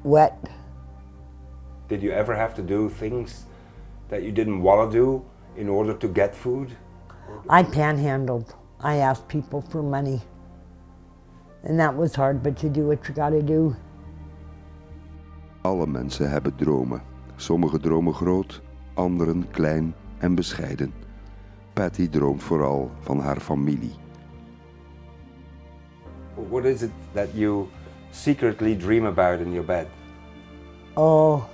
wet. 0.05 0.39
Did 1.89 2.03
you 2.03 2.13
ever 2.13 2.35
have 2.35 2.55
to 2.55 2.63
do 2.63 2.89
things 2.89 3.47
that 4.09 4.23
you 4.23 4.31
didn't 4.31 4.63
want 4.63 4.91
to 4.91 4.99
do 4.99 5.25
in 5.57 5.69
order 5.69 5.95
to 5.95 6.09
get 6.09 6.35
food? 6.35 6.77
I 7.49 7.63
panhandled. 7.63 8.55
I 8.81 8.97
asked 8.97 9.29
people 9.29 9.63
for 9.63 9.83
money. 9.83 10.21
And 11.65 11.79
that 11.79 11.97
was 11.97 12.15
hard, 12.15 12.43
but 12.43 12.63
you 12.63 12.69
do 12.69 12.87
what 12.87 13.09
you 13.09 13.15
gotta 13.15 13.43
do. 13.43 13.77
Alle 15.63 15.87
mensen 15.87 16.31
hebben 16.31 16.53
dromen. 16.57 17.03
Sommige 17.43 17.79
dromen 17.79 18.15
groot, 18.15 18.63
anderen 18.95 19.51
klein 19.51 19.95
en 20.19 20.35
bescheiden. 20.35 20.93
Patty 21.73 22.09
droomt 22.09 22.43
vooral 22.43 22.91
van 23.01 23.21
haar 23.21 23.41
familie. 23.41 23.91
What 26.51 26.65
is 26.65 26.83
it 26.83 26.91
that 27.13 27.29
you 27.35 27.67
secretly 28.11 28.77
dream 28.77 29.07
about 29.07 29.41
in 29.41 29.53
your 29.53 29.67
bed? 29.67 29.87
Oh, 30.95 31.45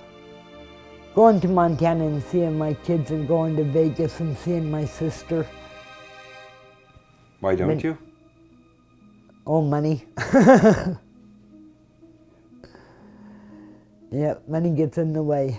going 1.15 1.41
to 1.41 1.49
Montana 1.49 2.05
and 2.05 2.23
seeing 2.23 2.59
my 2.59 2.77
kids 2.83 3.11
and 3.11 3.29
going 3.29 3.57
to 3.57 3.65
Vegas 3.65 4.21
and 4.21 4.37
seeing 4.37 4.71
my 4.71 4.87
sister. 4.87 5.47
Why 7.41 7.57
don't 7.57 7.83
you? 7.83 7.97
Oh, 9.47 9.63
money. 9.63 10.05
yeah, 14.11 14.35
money 14.47 14.71
gets 14.71 14.99
in 14.99 15.13
the 15.13 15.23
way. 15.23 15.59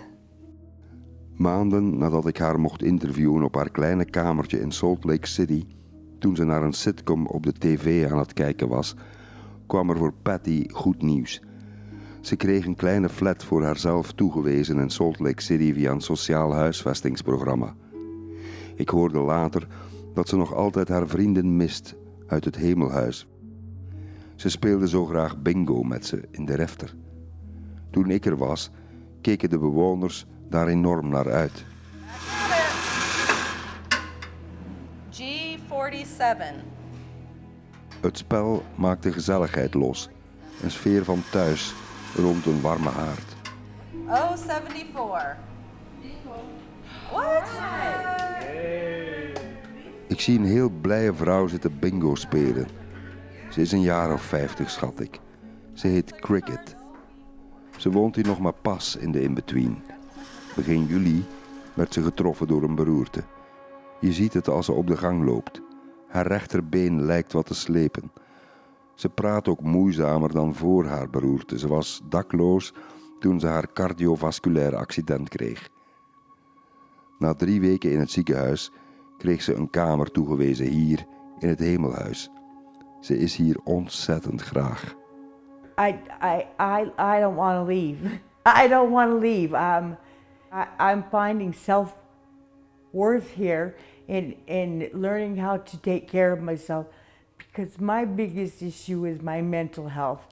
Maanden 1.39 1.97
nadat 1.97 2.27
ik 2.27 2.37
haar 2.37 2.59
mocht 2.59 2.83
interviewen 2.83 3.43
op 3.43 3.55
haar 3.55 3.69
kleine 3.69 4.05
kamertje 4.05 4.59
in 4.59 4.71
Salt 4.71 5.03
Lake 5.03 5.27
City, 5.27 5.65
toen 6.17 6.35
ze 6.35 6.43
naar 6.43 6.63
een 6.63 6.73
sitcom 6.73 7.27
op 7.27 7.43
de 7.43 7.53
tv 7.53 8.11
aan 8.11 8.17
het 8.17 8.33
kijken 8.33 8.67
was, 8.67 8.95
kwam 9.67 9.89
er 9.89 9.97
voor 9.97 10.13
Patty 10.21 10.69
goed 10.69 11.01
nieuws. 11.01 11.41
Ze 12.21 12.35
kreeg 12.35 12.65
een 12.65 12.75
kleine 12.75 13.09
flat 13.09 13.43
voor 13.43 13.63
haarzelf 13.63 14.11
toegewezen 14.11 14.77
in 14.77 14.89
Salt 14.89 15.19
Lake 15.19 15.41
City 15.41 15.73
via 15.73 15.91
een 15.91 16.01
sociaal 16.01 16.53
huisvestingsprogramma. 16.53 17.75
Ik 18.75 18.89
hoorde 18.89 19.19
later 19.19 19.67
dat 20.13 20.29
ze 20.29 20.37
nog 20.37 20.53
altijd 20.53 20.87
haar 20.87 21.07
vrienden 21.07 21.55
mist 21.55 21.95
uit 22.27 22.45
het 22.45 22.55
hemelhuis. 22.55 23.27
Ze 24.35 24.49
speelde 24.49 24.87
zo 24.87 25.05
graag 25.05 25.41
bingo 25.41 25.83
met 25.83 26.05
ze 26.05 26.27
in 26.31 26.45
de 26.45 26.55
refter. 26.55 26.95
Toen 27.89 28.09
ik 28.09 28.25
er 28.25 28.37
was, 28.37 28.71
keken 29.21 29.49
de 29.49 29.59
bewoners 29.59 30.27
daar 30.49 30.67
enorm 30.67 31.09
naar 31.09 31.31
uit. 31.31 31.65
G47. 35.11 36.55
Het 38.01 38.17
spel 38.17 38.63
maakte 38.75 39.11
gezelligheid 39.11 39.73
los, 39.73 40.09
een 40.63 40.71
sfeer 40.71 41.03
van 41.03 41.23
thuis 41.31 41.73
rond 42.15 42.45
een 42.45 42.61
warme 42.61 42.89
haard. 42.89 43.35
074. 44.07 45.37
What? 47.11 47.49
Ik 50.07 50.19
zie 50.21 50.39
een 50.39 50.45
heel 50.45 50.69
blije 50.69 51.13
vrouw 51.13 51.47
zitten 51.47 51.79
bingo 51.79 52.15
spelen. 52.15 52.67
Ze 53.49 53.61
is 53.61 53.71
een 53.71 53.81
jaar 53.81 54.13
of 54.13 54.21
vijftig, 54.21 54.69
schat 54.69 54.99
ik. 54.99 55.19
Ze 55.73 55.87
heet 55.87 56.15
Cricket. 56.15 56.75
Ze 57.77 57.91
woont 57.91 58.15
hier 58.15 58.25
nog 58.25 58.39
maar 58.39 58.53
pas 58.53 58.95
in 58.95 59.11
de 59.11 59.21
in-between. 59.21 59.83
Begin 60.59 60.85
juli 60.85 61.25
werd 61.73 61.93
ze 61.93 62.01
getroffen 62.01 62.47
door 62.47 62.63
een 62.63 62.75
beroerte. 62.75 63.23
Je 63.99 64.13
ziet 64.13 64.33
het 64.33 64.47
als 64.47 64.65
ze 64.65 64.71
op 64.71 64.87
de 64.87 64.97
gang 64.97 65.25
loopt. 65.25 65.61
Haar 66.07 66.27
rechterbeen 66.27 67.01
lijkt 67.01 67.33
wat 67.33 67.45
te 67.45 67.53
slepen. 67.53 68.11
Ze 68.95 69.09
praat 69.09 69.47
ook 69.47 69.61
moeizamer 69.61 70.31
dan 70.31 70.55
voor 70.55 70.85
haar 70.85 71.09
beroerte. 71.09 71.59
Ze 71.59 71.67
was 71.67 72.01
dakloos 72.09 72.73
toen 73.19 73.39
ze 73.39 73.47
haar 73.47 73.73
cardiovasculair 73.73 74.75
accident 74.75 75.29
kreeg. 75.29 75.69
Na 77.19 77.33
drie 77.33 77.61
weken 77.61 77.91
in 77.91 77.99
het 77.99 78.11
ziekenhuis 78.11 78.71
kreeg 79.17 79.41
ze 79.41 79.53
een 79.53 79.69
kamer 79.69 80.11
toegewezen 80.11 80.67
hier 80.67 81.05
in 81.37 81.47
het 81.47 81.59
hemelhuis. 81.59 82.29
Ze 82.99 83.17
is 83.17 83.35
hier 83.35 83.59
ontzettend 83.63 84.41
graag. 84.41 84.95
I, 85.79 85.99
I, 86.23 86.45
I, 86.59 86.91
I 86.99 87.19
don't 87.19 87.35
want 87.35 87.59
to 87.59 87.65
leave. 87.65 88.19
I 88.63 88.67
don't 88.67 88.91
want 88.91 89.11
to 89.11 89.19
leave. 89.19 89.55
Um, 89.55 89.97
I, 90.51 90.67
I'm 90.79 91.03
finding 91.03 91.53
self 91.53 91.93
worth 92.91 93.31
here 93.31 93.75
in, 94.07 94.35
in 94.47 94.89
learning 94.93 95.37
how 95.37 95.57
to 95.57 95.77
take 95.77 96.07
care 96.07 96.31
of 96.31 96.41
myself 96.41 96.87
because 97.37 97.79
my 97.79 98.05
biggest 98.05 98.61
issue 98.61 99.05
is 99.05 99.21
my 99.21 99.41
mental 99.41 99.89
health. 99.89 100.27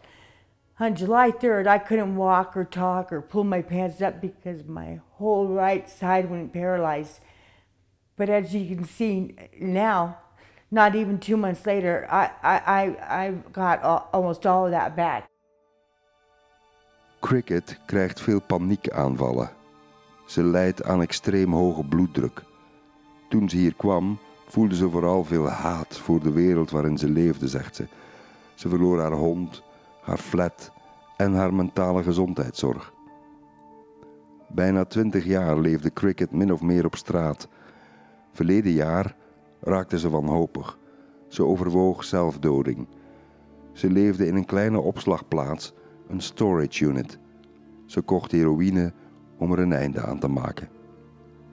On 0.79 0.95
July 0.95 1.31
3rd, 1.31 1.67
I 1.67 1.79
couldn't 1.79 2.15
walk 2.15 2.55
or 2.55 2.63
talk 2.63 3.11
or 3.11 3.21
pull 3.21 3.43
my 3.43 3.61
pants 3.61 4.01
up 4.01 4.21
because 4.21 4.63
my 4.65 4.99
whole 5.13 5.47
right 5.47 5.89
side 5.89 6.29
went 6.29 6.53
paralyzed. 6.53 7.19
But 8.15 8.29
as 8.29 8.53
you 8.53 8.75
can 8.75 8.83
see 8.85 9.35
now, 9.59 10.17
not 10.69 10.95
even 10.95 11.17
two 11.17 11.37
months 11.37 11.65
later, 11.65 12.07
I, 12.11 12.29
I, 12.43 12.55
I, 12.57 13.25
I've 13.25 13.53
got 13.53 13.83
al- 13.83 14.09
almost 14.13 14.45
all 14.45 14.65
of 14.65 14.71
that 14.71 14.95
back. 14.95 15.29
Cricket 17.19 17.79
krijgt 17.85 18.21
veel 18.21 18.41
paniekaanvallen. 18.41 19.49
Ze 20.27 20.43
lijdt 20.43 20.83
aan 20.83 21.01
extreem 21.01 21.53
hoge 21.53 21.83
bloeddruk. 21.83 22.43
Toen 23.29 23.49
ze 23.49 23.57
hier 23.57 23.75
kwam, 23.75 24.17
voelde 24.47 24.75
ze 24.75 24.89
vooral 24.89 25.23
veel 25.23 25.47
haat 25.47 25.97
voor 25.97 26.23
de 26.23 26.31
wereld 26.31 26.71
waarin 26.71 26.97
ze 26.97 27.09
leefde, 27.09 27.47
zegt 27.47 27.75
ze. 27.75 27.87
Ze 28.53 28.69
verloor 28.69 28.99
haar 28.99 29.11
hond, 29.11 29.63
haar 30.01 30.17
flat 30.17 30.71
en 31.17 31.33
haar 31.33 31.53
mentale 31.53 32.03
gezondheidszorg. 32.03 32.93
Bijna 34.47 34.85
twintig 34.85 35.25
jaar 35.25 35.59
leefde 35.59 35.93
Cricket 35.93 36.31
min 36.31 36.53
of 36.53 36.61
meer 36.61 36.85
op 36.85 36.95
straat. 36.95 37.47
Verleden 38.31 38.71
jaar 38.71 39.15
raakte 39.59 39.99
ze 39.99 40.09
wanhopig. 40.09 40.77
Ze 41.27 41.43
overwoog 41.43 42.03
zelfdoding. 42.03 42.87
Ze 43.71 43.89
leefde 43.89 44.27
in 44.27 44.35
een 44.35 44.45
kleine 44.45 44.79
opslagplaats, 44.79 45.73
een 46.07 46.21
storage 46.21 46.85
unit. 46.85 47.19
Ze 47.85 48.01
kocht 48.01 48.31
heroïne 48.31 48.93
om 49.37 49.51
er 49.51 49.59
een 49.59 49.73
einde 49.73 50.01
aan 50.01 50.19
te 50.19 50.27
maken. 50.27 50.67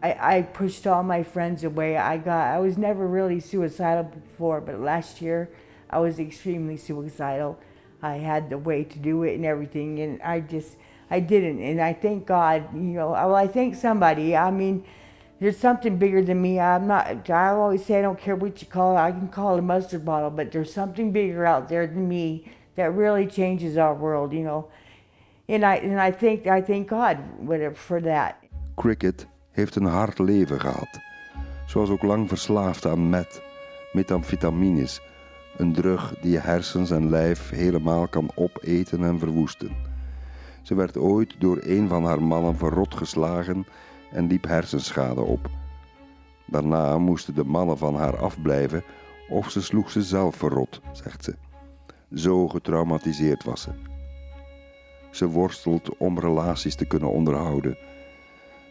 I, 0.05 0.39
I 0.39 0.43
pushed 0.43 0.87
all 0.87 1.03
my 1.03 1.25
friends 1.25 1.65
away. 1.65 1.97
I 1.97 2.19
got 2.19 2.57
I 2.57 2.59
was 2.59 2.77
never 2.77 3.07
really 3.07 3.41
suicidal 3.41 4.05
before, 4.05 4.61
but 4.61 4.79
last 4.81 5.21
year 5.21 5.49
I 5.91 5.99
was 5.99 6.19
extremely 6.19 6.77
suicidal. 6.77 7.57
I 8.03 8.19
had 8.19 8.51
the 8.51 8.59
way 8.59 8.85
to 8.85 8.99
do 8.99 9.23
it 9.23 9.35
and 9.35 9.45
everything, 9.45 10.01
and 10.01 10.21
I 10.23 10.41
just 10.41 10.77
I 11.11 11.21
didn't. 11.21 11.63
And 11.63 11.81
I 11.81 11.95
thank 11.95 12.27
God, 12.27 12.75
you 12.75 12.81
know. 12.81 13.11
Well, 13.11 13.35
I 13.35 13.47
thank 13.47 13.75
somebody. 13.75 14.37
I 14.37 14.51
mean, 14.51 14.85
there's 15.41 15.59
something 15.59 15.97
bigger 15.99 16.23
than 16.23 16.43
me. 16.43 16.61
I'm 16.61 16.87
not. 16.87 17.31
I 17.31 17.49
always 17.49 17.85
say 17.85 17.99
I 17.99 18.03
don't 18.03 18.19
care 18.19 18.37
what 18.37 18.61
you 18.61 18.69
call 18.69 18.97
it. 18.97 19.01
I 19.01 19.11
can 19.11 19.29
call 19.29 19.55
it 19.57 19.61
a 19.61 19.63
mustard 19.63 20.05
bottle, 20.05 20.31
but 20.31 20.53
there's 20.53 20.73
something 20.73 21.13
bigger 21.13 21.47
out 21.47 21.69
there 21.69 21.87
than 21.87 22.09
me 22.09 22.53
that 22.77 22.93
really 22.93 23.27
changes 23.27 23.77
our 23.77 23.95
world, 23.95 24.33
you 24.33 24.43
know. 24.43 24.69
And 25.47 25.63
I 25.63 25.89
and 25.89 26.19
I 26.71 26.85
God 26.89 27.17
for. 27.75 28.35
Cricket 28.75 29.27
heeft 29.51 29.77
een 29.77 29.85
hard 29.85 30.19
leven 30.19 30.61
gehad. 30.61 31.01
Ze 31.67 31.79
was 31.79 31.91
ook 31.91 32.03
lang 32.03 32.29
verslaafd 32.29 32.87
aan 32.87 33.09
met, 33.09 33.43
metamfetamines, 33.93 35.01
een 35.57 35.73
drug 35.73 36.15
die 36.21 36.31
je 36.31 36.39
hersens 36.39 36.91
en 36.91 37.11
lijf 37.11 37.51
helemaal 37.51 38.09
kan 38.09 38.31
opeten 38.35 39.05
en 39.05 39.19
verwoesten. 39.19 39.77
Ze 40.63 40.75
werd 40.75 40.97
ooit 40.97 41.35
door 41.39 41.59
een 41.63 41.89
van 41.89 42.05
haar 42.05 42.23
mannen 42.23 42.57
verrot 42.57 42.95
geslagen 42.95 43.67
en 44.11 44.27
liep 44.27 44.45
hersenschade 44.45 45.21
op. 45.21 45.51
Daarna 46.47 46.99
moesten 46.99 47.35
de 47.35 47.45
mannen 47.45 47.79
van 47.79 47.97
haar 47.97 48.17
afblijven 48.17 48.83
of 49.29 49.51
ze 49.51 49.63
sloeg 49.63 49.91
ze 49.91 50.03
zelf 50.03 50.37
verrot, 50.37 50.81
zegt 50.93 51.25
ze. 51.25 51.35
Zo 52.15 52.49
getraumatiseerd 52.49 53.45
was 53.45 53.63
ze. 53.63 53.94
Ze 55.15 55.29
worstelt 55.29 55.97
om 55.97 56.19
relaties 56.19 56.75
te 56.75 56.85
kunnen 56.87 57.11
onderhouden. 57.11 57.77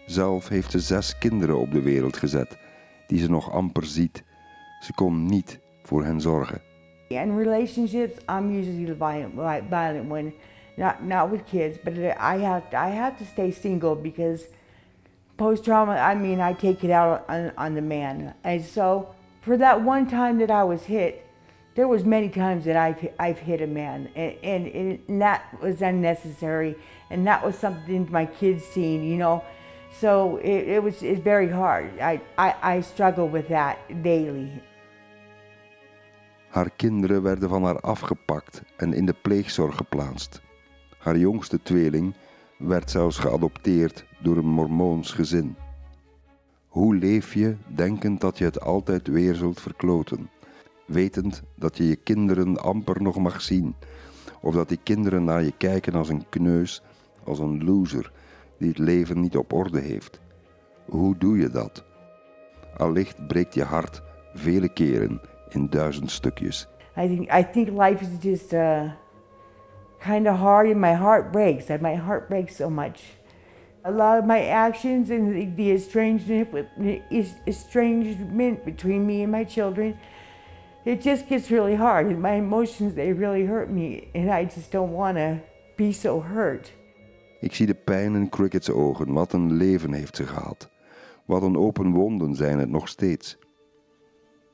Zelf 0.05 0.47
heeft 0.47 0.71
ze 0.71 0.79
zes 0.79 1.17
kinderen 1.17 1.59
op 1.59 1.71
de 1.71 1.81
wereld 1.81 2.17
gezet, 2.17 2.57
die 3.07 3.19
ze 3.19 3.29
nog 3.29 3.51
amper 3.51 3.85
ziet. 3.85 4.23
Ze 4.81 4.93
kon 4.93 5.25
niet 5.25 5.59
voor 5.83 6.03
hen 6.03 6.21
zorgen. 6.21 6.61
In 7.07 7.37
relationships, 7.37 8.13
I'm 8.29 8.49
usually 8.59 8.85
the 8.85 8.95
violent, 8.95 9.33
vi- 9.35 9.61
violent 9.69 10.11
one, 10.11 10.31
not 10.75 10.93
not 11.07 11.29
with 11.29 11.43
kids, 11.49 11.77
but 11.83 11.93
I 11.97 12.43
have 12.43 12.61
I 12.73 12.95
have 12.95 13.17
to 13.17 13.23
stay 13.25 13.51
single 13.51 13.95
because 13.95 14.45
post 15.35 15.63
trauma. 15.63 16.11
I 16.13 16.15
mean, 16.15 16.39
I 16.49 16.53
take 16.53 16.85
it 16.87 16.91
out 16.91 17.21
on, 17.27 17.51
on 17.57 17.73
the 17.73 17.81
man, 17.81 18.33
and 18.43 18.61
so 18.65 19.05
for 19.41 19.57
that 19.57 19.85
one 19.85 20.05
time 20.05 20.45
that 20.45 20.49
I 20.49 20.63
was 20.67 20.85
hit, 20.85 21.13
there 21.75 21.87
was 21.87 22.03
many 22.03 22.29
times 22.29 22.65
that 22.65 22.75
I've 22.75 23.09
I've 23.19 23.39
hit 23.39 23.61
a 23.61 23.67
man, 23.67 24.09
and 24.15 24.35
and, 24.43 24.99
and 25.07 25.21
that 25.21 25.41
was 25.61 25.81
unnecessary, 25.81 26.75
and 27.09 27.25
that 27.25 27.43
was 27.43 27.55
something 27.55 28.07
my 28.11 28.25
kids 28.25 28.63
seen, 28.63 29.03
you 29.03 29.17
know. 29.17 29.43
So 29.99 30.37
it, 30.37 30.67
it 30.67 30.83
was 30.83 31.03
it's 31.03 31.23
very 31.23 31.49
hard. 31.49 31.99
I, 31.99 32.21
I 32.37 32.77
I 32.77 32.81
struggle 32.81 33.29
with 33.29 33.47
that 33.47 33.77
daily. 34.01 34.61
Haar 36.49 36.69
kinderen 36.75 37.21
werden 37.21 37.49
van 37.49 37.63
haar 37.63 37.79
afgepakt 37.79 38.63
en 38.77 38.93
in 38.93 39.05
de 39.05 39.15
pleegzorg 39.21 39.75
geplaatst. 39.75 40.41
Haar 40.97 41.17
jongste 41.17 41.61
tweeling 41.61 42.13
werd 42.57 42.91
zelfs 42.91 43.17
geadopteerd 43.17 44.05
door 44.19 44.37
een 44.37 44.45
mormoons 44.45 45.11
gezin. 45.11 45.55
Hoe 46.67 46.95
leef 46.95 47.33
je 47.33 47.55
denkend 47.67 48.21
dat 48.21 48.37
je 48.37 48.43
het 48.43 48.61
altijd 48.61 49.07
weer 49.07 49.35
zult 49.35 49.61
verkloten? 49.61 50.29
Wetend 50.85 51.43
dat 51.55 51.77
je 51.77 51.87
je 51.87 51.95
kinderen 51.95 52.61
amper 52.61 53.01
nog 53.01 53.17
mag 53.17 53.41
zien, 53.41 53.75
of 54.41 54.53
dat 54.53 54.69
die 54.69 54.79
kinderen 54.83 55.23
naar 55.23 55.43
je 55.43 55.53
kijken 55.57 55.93
als 55.93 56.09
een 56.09 56.29
kneus, 56.29 56.81
als 57.23 57.39
een 57.39 57.63
loser 57.63 58.11
die 58.57 58.69
het 58.69 58.77
leven 58.77 59.19
niet 59.19 59.37
op 59.37 59.53
orde 59.53 59.79
heeft. 59.79 60.19
Hoe 60.85 61.17
doe 61.17 61.37
je 61.37 61.49
dat? 61.49 61.85
Allicht 62.77 63.27
breekt 63.27 63.53
je 63.53 63.63
hart 63.63 64.01
vele 64.33 64.73
keren 64.73 65.21
in 65.49 65.69
duizend 65.69 66.11
stukjes. 66.11 66.67
I 66.97 67.07
think 67.07 67.31
I 67.31 67.43
think 67.51 67.69
life 67.69 68.03
is 68.03 68.09
just 68.21 68.53
uh, 68.53 68.91
kind 69.99 70.27
of 70.27 70.37
hard, 70.37 70.67
and 70.67 70.79
my 70.79 70.93
heart 70.93 71.31
breaks. 71.31 71.69
And 71.69 71.81
my 71.81 71.95
heart 71.95 72.27
breaks 72.29 72.55
so 72.55 72.69
much. 72.69 73.17
A 73.85 73.91
lot 73.91 74.19
of 74.19 74.25
my 74.25 74.47
actions 74.47 75.09
and 75.09 75.55
the, 75.57 75.71
estrangement 75.73 76.47
estrangement 77.45 78.63
between 78.63 79.05
me 79.05 79.23
and 79.23 79.31
my 79.31 79.43
children, 79.45 79.97
it 80.83 81.03
just 81.03 81.27
gets 81.27 81.49
really 81.49 81.75
hard. 81.75 82.07
And 82.07 82.19
my 82.21 82.35
emotions 82.35 82.93
they 82.93 83.13
really 83.13 83.45
hurt 83.45 83.69
me, 83.69 84.07
and 84.13 84.29
I 84.29 84.43
just 84.55 84.71
don't 84.71 84.91
want 84.91 85.17
to 85.17 85.37
be 85.75 85.91
so 85.91 86.21
hurt. 86.21 86.73
Ik 87.39 87.55
zie 87.55 87.65
de 87.65 87.73
pijn 87.73 88.15
in 88.15 88.29
Cricket's 88.29 88.69
ogen. 88.69 89.13
Wat 89.13 89.33
een 89.33 89.53
leven 89.53 89.93
heeft 89.93 90.15
ze 90.15 90.23
gehad. 90.23 90.69
Wat 91.25 91.41
een 91.41 91.57
open 91.57 91.91
wonden 91.91 92.35
zijn 92.35 92.59
het 92.59 92.69
nog 92.69 92.87
steeds. 92.87 93.37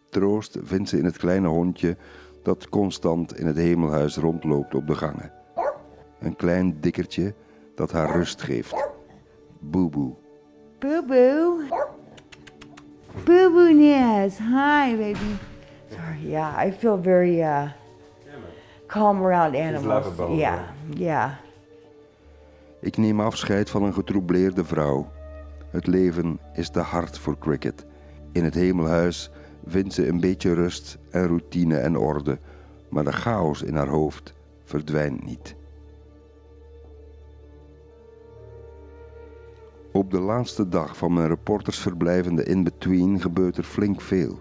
Troost 0.10 0.58
vindt 0.64 0.90
ze 0.90 0.98
in 0.98 1.06
het 1.06 1.18
kleine 1.18 1.48
hondje 1.48 1.98
dat 2.44 2.70
constant 2.70 3.38
in 3.38 3.46
het 3.46 3.58
hemelhuis 3.58 4.18
rondloopt 4.18 4.76
op 4.76 4.88
de 4.88 4.96
gangen. 4.96 5.32
Een 6.20 6.36
klein 6.36 6.80
dikkertje 6.80 7.34
dat 7.76 7.92
haar 7.92 8.12
rust 8.16 8.42
geeft. 8.42 8.88
Boeboe. 9.60 10.14
Boo 10.80 11.06
boo 13.52 13.74
Naz. 13.74 14.38
Hi, 14.38 14.96
baby. 14.98 15.38
Yeah, 16.26 16.68
I 16.68 16.72
feel 16.72 17.02
very 17.02 17.42
uh, 17.42 17.70
calm 18.88 19.26
around 19.26 19.56
animals. 19.56 19.86
lovable, 19.86 20.36
Yeah, 20.36 20.60
yeah. 20.94 21.32
Ik 22.82 22.98
neem 22.98 23.20
afscheid 23.20 23.70
van 23.70 23.84
een 23.84 23.94
getroubleerde 23.94 24.64
vrouw. 24.66 25.12
Het 25.70 25.88
leven 25.88 26.40
is 26.54 26.70
te 26.70 26.80
hard 26.80 27.20
voor 27.20 27.38
Cricket. 27.38 27.86
In 28.32 28.44
het 28.44 28.54
hemelhuis 28.54 29.32
vindt 29.66 29.94
ze 29.94 30.08
een 30.08 30.20
beetje 30.20 30.54
rust 30.54 30.98
en 31.10 31.28
routine 31.28 31.78
en 31.78 31.98
orde, 31.98 32.38
maar 32.90 33.04
de 33.04 33.12
chaos 33.12 33.62
in 33.62 33.76
haar 33.76 33.88
hoofd 33.88 34.34
verdwijnt 34.64 35.26
niet. 35.26 35.56
Op 39.92 40.12
de 40.12 40.20
laatste 40.20 40.70
dag 40.70 40.98
van 40.98 41.14
mijn 41.14 41.28
reportersverblijf 41.28 42.26
in 42.26 42.36
de 42.36 42.44
In-Between 42.44 43.22
gebeurt 43.22 43.58
er 43.58 43.64
flink 43.64 44.02
veel. 44.02 44.40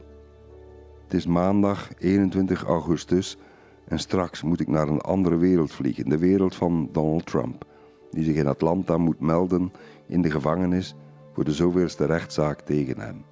Het 1.08 1.16
is 1.16 1.26
maandag 1.26 1.88
21 1.98 2.64
augustus 2.64 3.36
en 3.84 3.98
straks 3.98 4.42
moet 4.42 4.60
ik 4.60 4.68
naar 4.68 4.88
een 4.88 5.00
andere 5.00 5.36
wereld 5.36 5.72
vliegen, 5.72 6.08
de 6.08 6.18
wereld 6.18 6.54
van 6.54 6.88
Donald 6.92 7.26
Trump, 7.26 7.64
die 8.10 8.24
zich 8.24 8.36
in 8.36 8.46
Atlanta 8.46 8.98
moet 8.98 9.20
melden 9.20 9.72
in 10.06 10.22
de 10.22 10.30
gevangenis 10.30 10.94
voor 11.32 11.44
de 11.44 11.52
zoveelste 11.52 12.04
rechtszaak 12.04 12.60
tegen 12.60 13.00
hem. 13.00 13.24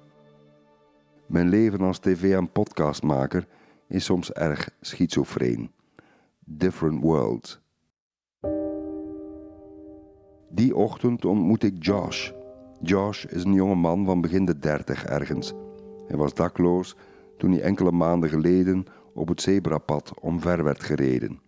Mijn 1.25 1.49
leven 1.49 1.81
als 1.81 1.99
tv- 1.99 2.35
en 2.35 2.51
podcastmaker 2.51 3.47
is 3.87 4.05
soms 4.05 4.31
erg 4.31 4.69
schizofreen. 4.81 5.71
Different 6.39 7.01
worlds. 7.01 7.59
Die 10.49 10.75
ochtend 10.75 11.25
ontmoet 11.25 11.63
ik 11.63 11.85
Josh. 11.85 12.31
Josh 12.81 13.25
is 13.25 13.43
een 13.43 13.53
jonge 13.53 13.75
man 13.75 14.05
van 14.05 14.21
begin 14.21 14.45
de 14.45 14.59
dertig 14.59 15.05
ergens. 15.05 15.53
Hij 16.07 16.17
was 16.17 16.33
dakloos 16.33 16.95
toen 17.37 17.51
hij 17.51 17.61
enkele 17.61 17.91
maanden 17.91 18.29
geleden 18.29 18.85
op 19.13 19.27
het 19.27 19.41
zebrapad 19.41 20.13
omver 20.19 20.63
werd 20.63 20.83
gereden. 20.83 21.39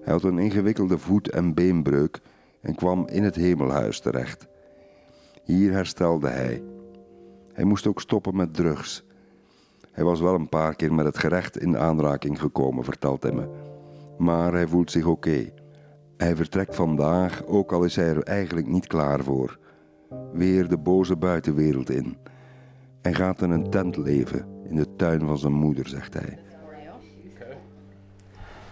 Hij 0.00 0.12
had 0.12 0.22
een 0.22 0.38
ingewikkelde 0.38 0.98
voet- 0.98 1.30
en 1.30 1.54
beenbreuk 1.54 2.20
en 2.60 2.74
kwam 2.74 3.06
in 3.06 3.22
het 3.22 3.34
hemelhuis 3.34 4.00
terecht. 4.00 4.46
Hier 5.44 5.72
herstelde 5.72 6.28
hij. 6.28 6.62
Hij 7.52 7.64
moest 7.64 7.86
ook 7.86 8.00
stoppen 8.00 8.36
met 8.36 8.54
drugs. 8.54 9.04
Hij 9.92 10.04
was 10.04 10.20
wel 10.20 10.34
een 10.34 10.48
paar 10.48 10.74
keer 10.74 10.94
met 10.94 11.04
het 11.04 11.18
gerecht 11.18 11.58
in 11.58 11.78
aanraking 11.78 12.40
gekomen, 12.40 12.84
vertelt 12.84 13.22
hij 13.22 13.32
me. 13.32 13.48
Maar 14.18 14.52
hij 14.52 14.66
voelt 14.66 14.90
zich 14.90 15.06
oké. 15.06 15.52
Hij 16.16 16.36
vertrekt 16.36 16.74
vandaag, 16.74 17.46
ook 17.46 17.72
al 17.72 17.84
is 17.84 17.96
hij 17.96 18.08
er 18.08 18.22
eigenlijk 18.22 18.66
niet 18.66 18.86
klaar 18.86 19.24
voor. 19.24 19.58
Weer 20.32 20.68
de 20.68 20.78
boze 20.78 21.16
buitenwereld 21.16 21.90
in. 21.90 22.16
Hij 23.02 23.14
gaat 23.14 23.42
in 23.42 23.50
een 23.50 23.70
tent 23.70 23.96
leven, 23.96 24.46
in 24.68 24.76
de 24.76 24.96
tuin 24.96 25.20
van 25.20 25.38
zijn 25.38 25.52
moeder, 25.52 25.88
zegt 25.88 26.14
hij. 26.14 26.38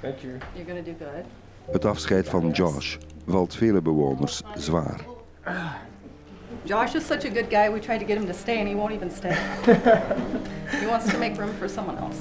Thank 0.01 0.19
you. 0.19 0.39
You're 0.55 0.67
gonna 0.67 0.83
do 0.83 0.95
good. 0.99 1.25
Het 1.73 1.85
afscheid 1.85 2.29
van 2.29 2.51
Josh 2.51 2.97
valt 3.27 3.55
vele 3.55 3.83
bewoners 3.83 4.43
zwaar. 4.55 5.01
Josh 6.63 6.95
is 6.95 7.07
such 7.07 7.25
a 7.25 7.31
good 7.31 7.47
guy. 7.49 7.73
We 7.73 7.79
tried 7.79 8.01
to 8.01 8.07
get 8.07 8.17
him 8.17 8.27
to 8.27 8.33
stay, 8.33 8.59
and 8.59 8.69
he 8.69 8.75
won't 8.75 8.93
even 8.93 9.11
stay. 9.11 9.35
he 10.81 10.87
wants 10.87 11.11
to 11.11 11.19
make 11.19 11.41
room 11.41 11.55
for 11.59 11.69
someone 11.69 11.99
else. 11.99 12.17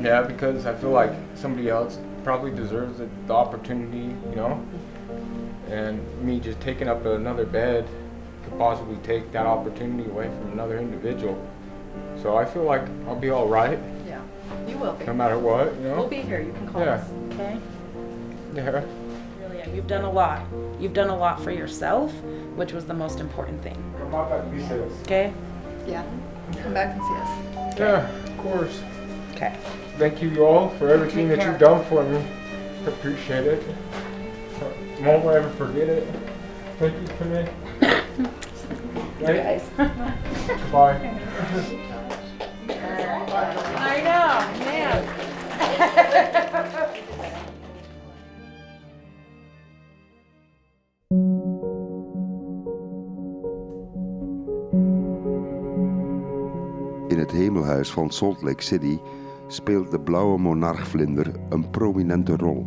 Yeah, 0.00 0.26
because 0.26 0.66
I 0.66 0.74
feel 0.74 0.90
like 0.90 1.12
somebody 1.34 1.68
else 1.68 1.98
probably 2.22 2.50
deserves 2.50 2.98
the, 2.98 3.08
the 3.26 3.34
opportunity, 3.34 4.14
you 4.30 4.36
know? 4.36 4.60
And 5.70 6.00
me 6.22 6.40
just 6.40 6.60
taking 6.60 6.88
up 6.88 7.04
another 7.04 7.46
bed 7.46 7.84
could 8.44 8.58
possibly 8.58 8.96
take 9.02 9.32
that 9.32 9.46
opportunity 9.46 10.08
away 10.10 10.26
from 10.26 10.52
another 10.52 10.78
individual. 10.78 11.36
So 12.22 12.36
I 12.36 12.44
feel 12.44 12.64
like 12.64 12.82
I'll 13.06 13.14
be 13.16 13.30
all 13.30 13.46
right, 13.48 13.78
Yeah, 14.06 14.20
you 14.66 14.76
will 14.78 14.92
be. 14.94 15.04
no 15.06 15.14
matter 15.14 15.38
what, 15.38 15.74
you 15.76 15.82
know? 15.88 15.96
We'll 15.96 16.08
be 16.08 16.16
here. 16.16 16.40
You 16.40 16.52
can 16.52 16.68
call 16.68 16.82
Yeah. 16.82 16.94
us. 16.94 17.08
Okay? 17.34 17.56
Yeah. 18.54 18.82
Really, 19.40 19.60
and 19.60 19.76
you've 19.76 19.86
done 19.86 20.04
a 20.04 20.10
lot. 20.10 20.42
You've 20.80 20.94
done 20.94 21.10
a 21.10 21.16
lot 21.16 21.40
for 21.42 21.50
yourself, 21.52 22.12
which 22.56 22.72
was 22.72 22.84
the 22.86 22.94
most 22.94 23.20
important 23.20 23.62
thing. 23.62 23.76
Come 23.98 24.14
on 24.14 24.28
back 24.30 24.42
and 24.44 24.60
see 24.62 24.74
us. 24.80 24.92
Okay? 25.02 25.32
Yeah. 25.86 26.02
Come 26.62 26.74
back 26.74 26.94
and 26.96 27.02
see 27.02 27.14
us. 27.14 27.78
Yeah, 27.78 28.08
of 28.24 28.38
course. 28.38 28.82
Okay. 29.34 29.54
Thank 29.98 30.20
you 30.22 30.28
you 30.30 30.44
all 30.44 30.70
for 30.70 30.88
everything 30.88 31.28
Take 31.28 31.38
that 31.38 31.46
you've 31.46 31.58
done 31.60 31.84
for 31.84 32.02
me. 32.02 32.20
Appreciate 32.86 33.46
it. 33.46 33.62
Won't 35.02 35.24
ever 35.26 35.50
forget 35.50 35.88
it. 35.88 36.06
Thank 36.80 36.94
you 37.00 37.06
for 37.16 37.24
me. 37.26 37.46
guys. 39.20 39.62
Bye. 40.72 41.78
In 45.78 45.84
het 57.18 57.30
hemelhuis 57.30 57.90
van 57.90 58.10
Salt 58.10 58.42
Lake 58.42 58.62
City 58.62 58.98
speelt 59.46 59.90
de 59.90 60.00
blauwe 60.00 60.38
monarchvlinder 60.38 61.32
een 61.48 61.70
prominente 61.70 62.36
rol. 62.36 62.66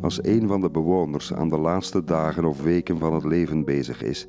Als 0.00 0.24
een 0.24 0.48
van 0.48 0.60
de 0.60 0.70
bewoners 0.70 1.34
aan 1.34 1.48
de 1.48 1.58
laatste 1.58 2.04
dagen 2.04 2.44
of 2.44 2.62
weken 2.62 2.98
van 2.98 3.14
het 3.14 3.24
leven 3.24 3.64
bezig 3.64 4.02
is, 4.02 4.26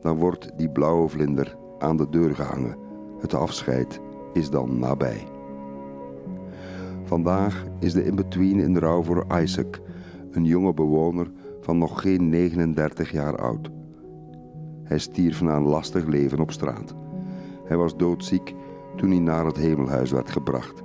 dan 0.00 0.16
wordt 0.16 0.50
die 0.56 0.70
blauwe 0.70 1.08
vlinder 1.08 1.56
aan 1.78 1.96
de 1.96 2.08
deur 2.08 2.34
gehangen. 2.34 2.76
Het 3.20 3.34
afscheid 3.34 4.00
is 4.32 4.50
dan 4.50 4.78
nabij. 4.78 5.39
Vandaag 7.10 7.64
is 7.78 7.92
de 7.92 8.04
in-between 8.04 8.60
in 8.60 8.78
rouw 8.78 9.02
voor 9.02 9.24
Isaac, 9.42 9.80
een 10.30 10.44
jonge 10.44 10.74
bewoner 10.74 11.30
van 11.60 11.78
nog 11.78 12.00
geen 12.00 12.28
39 12.28 13.10
jaar 13.12 13.36
oud. 13.36 13.70
Hij 14.84 14.98
stierf 14.98 15.42
na 15.42 15.56
een 15.56 15.66
lastig 15.66 16.06
leven 16.06 16.40
op 16.40 16.50
straat. 16.50 16.94
Hij 17.64 17.76
was 17.76 17.96
doodziek 17.96 18.54
toen 18.96 19.10
hij 19.10 19.18
naar 19.18 19.44
het 19.44 19.56
hemelhuis 19.56 20.10
werd 20.10 20.30
gebracht, 20.30 20.82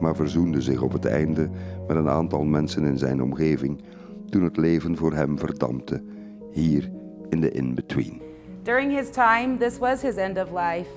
maar 0.00 0.16
verzoende 0.16 0.60
zich 0.60 0.82
op 0.82 0.92
het 0.92 1.04
einde 1.04 1.50
met 1.86 1.96
een 1.96 2.08
aantal 2.08 2.44
mensen 2.44 2.84
in 2.84 2.98
zijn 2.98 3.22
omgeving 3.22 3.80
toen 4.28 4.42
het 4.42 4.56
leven 4.56 4.96
voor 4.96 5.12
hem 5.12 5.38
verdampte, 5.38 6.02
hier 6.50 6.90
in 7.28 7.40
de 7.40 7.50
in-between. 7.50 8.20
During 8.62 8.92
his 8.92 9.10
time, 9.10 9.56
this 9.58 9.78
was 9.78 10.02
his 10.02 10.16
end 10.16 10.38
of 10.38 10.50
life. 10.50 10.90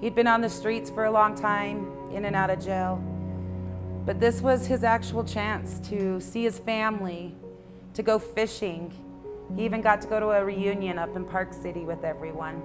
He'd 0.00 0.14
been 0.14 0.34
on 0.34 0.40
the 0.40 0.48
streets 0.48 0.90
for 0.90 1.04
a 1.04 1.10
long 1.10 1.36
time, 1.36 1.76
in 2.12 2.24
and 2.24 2.34
out 2.34 2.56
of 2.56 2.64
jail. 2.64 3.13
But 4.06 4.20
this 4.20 4.42
was 4.42 4.66
his 4.66 4.84
actual 4.84 5.24
chance 5.24 5.80
to 5.88 6.20
see 6.20 6.44
his 6.44 6.58
family, 6.58 7.34
to 7.94 8.02
go 8.02 8.18
fishing. 8.18 8.92
He 9.56 9.64
even 9.64 9.80
got 9.80 10.02
to 10.02 10.08
go 10.08 10.20
to 10.20 10.30
a 10.30 10.44
reunion 10.44 10.98
up 10.98 11.16
in 11.16 11.24
Park 11.24 11.52
City 11.52 11.84
with 11.84 12.04
everyone. 12.04 12.62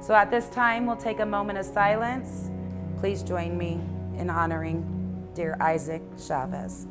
So 0.00 0.14
at 0.14 0.30
this 0.30 0.48
time, 0.48 0.86
we'll 0.86 0.96
take 0.96 1.20
a 1.20 1.26
moment 1.26 1.58
of 1.58 1.66
silence. 1.66 2.50
Please 3.00 3.22
join 3.22 3.56
me 3.56 3.78
in 4.18 4.30
honoring 4.30 4.84
dear 5.34 5.56
Isaac 5.74 6.02
Chavez. 6.26 6.86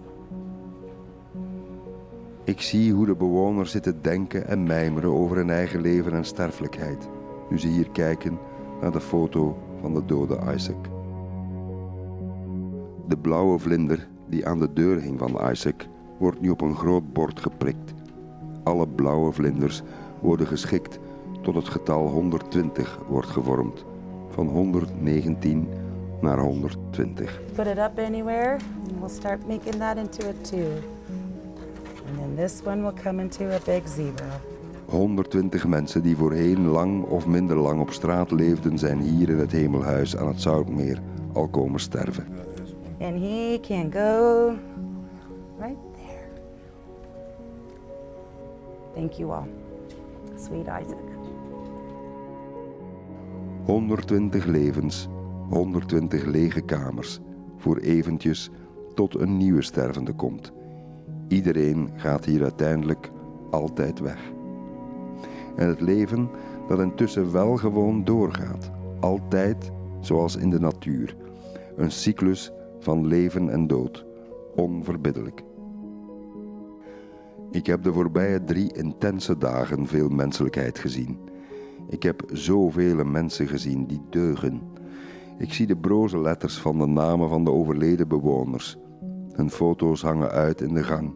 Ik 2.43 2.61
zie 2.61 2.93
hoe 2.93 3.05
de 3.05 3.15
bewoners 3.15 3.71
zitten 3.71 4.01
denken 4.01 4.47
en 4.47 4.63
mijmeren 4.63 5.13
over 5.13 5.37
hun 5.37 5.49
eigen 5.49 5.81
leven 5.81 6.13
en 6.13 6.25
sterfelijkheid, 6.25 7.09
nu 7.49 7.59
ze 7.59 7.67
hier 7.67 7.89
kijken 7.89 8.39
naar 8.81 8.91
de 8.91 9.01
foto 9.01 9.57
van 9.81 9.93
de 9.93 10.05
dode 10.05 10.39
Isaac. 10.55 10.98
De 13.09 13.17
blauwe 13.17 13.59
vlinder 13.59 14.07
die 14.27 14.47
aan 14.47 14.59
de 14.59 14.73
deur 14.73 15.01
hing 15.01 15.19
van 15.19 15.51
Isaac 15.51 15.87
wordt 16.17 16.41
nu 16.41 16.49
op 16.49 16.61
een 16.61 16.75
groot 16.75 17.13
bord 17.13 17.39
geprikt. 17.39 17.93
Alle 18.63 18.87
blauwe 18.87 19.31
vlinders 19.31 19.81
worden 20.21 20.47
geschikt 20.47 20.99
tot 21.41 21.55
het 21.55 21.67
getal 21.67 22.07
120 22.07 22.99
wordt 23.07 23.27
gevormd. 23.27 23.85
Van 24.29 24.47
119 24.47 25.67
naar 26.21 26.39
120. 26.39 27.41
Put 27.55 27.67
it 27.67 27.77
up 27.77 27.99
anywhere, 27.99 28.57
and 28.89 28.99
we'll 28.99 29.09
start 29.09 29.47
making 29.47 29.75
that 29.75 29.97
into 29.97 30.27
a 30.27 30.33
two. 30.41 30.67
And 32.07 32.17
then 32.17 32.35
this 32.35 32.61
one 32.65 32.81
will 32.81 33.03
come 33.03 33.21
into 33.21 33.43
a 33.43 33.59
big 33.65 33.87
zero. 33.87 34.27
120 34.85 35.67
mensen 35.67 36.03
die 36.03 36.15
voorheen 36.15 36.67
lang 36.67 37.03
of 37.03 37.27
minder 37.27 37.57
lang 37.57 37.81
op 37.81 37.91
straat 37.91 38.31
leefden, 38.31 38.77
zijn 38.77 38.99
hier 38.99 39.29
in 39.29 39.37
het 39.39 39.51
hemelhuis 39.51 40.17
aan 40.17 40.27
het 40.27 40.41
Zoutmeer 40.41 41.01
al 41.33 41.47
komen 41.47 41.79
sterven. 41.79 42.25
And 42.99 43.17
he 43.17 43.59
can 43.59 43.89
go 43.89 44.57
right 45.57 45.77
there. 45.95 46.29
Thank 48.93 49.13
you 49.13 49.31
all. 49.31 49.47
Sweet 50.35 50.67
Isaac. 50.67 51.09
120 53.65 54.45
levens, 54.45 55.07
120 55.49 56.25
lege 56.25 56.61
kamers, 56.61 57.19
voor 57.57 57.77
eventjes 57.77 58.49
tot 58.95 59.15
een 59.15 59.37
nieuwe 59.37 59.61
stervende 59.61 60.13
komt. 60.13 60.51
Iedereen 61.27 61.89
gaat 61.95 62.25
hier 62.25 62.43
uiteindelijk 62.43 63.11
altijd 63.49 63.99
weg. 63.99 64.19
En 65.55 65.67
het 65.67 65.81
leven 65.81 66.29
dat 66.67 66.79
intussen 66.79 67.31
wel 67.31 67.57
gewoon 67.57 68.03
doorgaat, 68.03 68.71
altijd 68.99 69.71
zoals 69.99 70.35
in 70.35 70.49
de 70.49 70.59
natuur. 70.59 71.15
Een 71.75 71.91
cyclus 71.91 72.51
van 72.79 73.07
leven 73.07 73.49
en 73.49 73.67
dood, 73.67 74.05
onverbiddelijk. 74.55 75.43
Ik 77.51 77.65
heb 77.65 77.83
de 77.83 77.93
voorbije 77.93 78.43
drie 78.43 78.73
intense 78.73 79.37
dagen 79.37 79.87
veel 79.87 80.09
menselijkheid 80.09 80.79
gezien. 80.79 81.19
Ik 81.87 82.03
heb 82.03 82.23
zoveel 82.31 83.03
mensen 83.03 83.47
gezien 83.47 83.85
die 83.85 84.01
deugen. 84.09 84.61
Ik 85.37 85.53
zie 85.53 85.67
de 85.67 85.77
broze 85.77 86.19
letters 86.19 86.57
van 86.57 86.77
de 86.77 86.85
namen 86.85 87.29
van 87.29 87.43
de 87.43 87.51
overleden 87.51 88.07
bewoners. 88.07 88.77
Hun 89.31 89.49
foto's 89.49 90.01
hangen 90.01 90.29
uit 90.29 90.61
in 90.61 90.73
de 90.73 90.83
gang. 90.83 91.13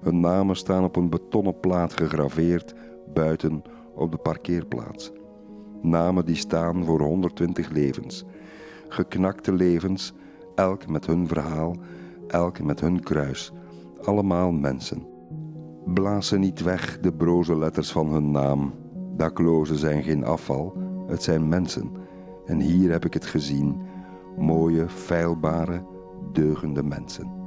Hun 0.00 0.20
namen 0.20 0.56
staan 0.56 0.84
op 0.84 0.96
een 0.96 1.10
betonnen 1.10 1.60
plaat 1.60 1.92
gegraveerd 1.92 2.74
buiten 3.14 3.62
op 3.94 4.10
de 4.10 4.18
parkeerplaats. 4.18 5.12
Namen 5.82 6.24
die 6.24 6.36
staan 6.36 6.84
voor 6.84 7.00
120 7.00 7.70
levens. 7.70 8.24
Geknakte 8.88 9.52
levens, 9.52 10.12
elk 10.58 10.86
met 10.86 11.06
hun 11.06 11.28
verhaal, 11.28 11.76
elk 12.26 12.62
met 12.62 12.80
hun 12.80 13.00
kruis. 13.00 13.52
Allemaal 14.02 14.52
mensen. 14.52 15.06
Blaas 15.84 16.28
ze 16.28 16.38
niet 16.38 16.62
weg, 16.62 17.00
de 17.00 17.12
broze 17.12 17.56
letters 17.56 17.92
van 17.92 18.12
hun 18.12 18.30
naam. 18.30 18.74
Daklozen 19.16 19.76
zijn 19.76 20.02
geen 20.02 20.24
afval, 20.24 20.76
het 21.06 21.22
zijn 21.22 21.48
mensen. 21.48 21.90
En 22.46 22.60
hier 22.60 22.90
heb 22.90 23.04
ik 23.04 23.14
het 23.14 23.26
gezien: 23.26 23.76
mooie, 24.36 24.88
feilbare, 24.88 25.84
deugende 26.32 26.82
mensen. 26.82 27.37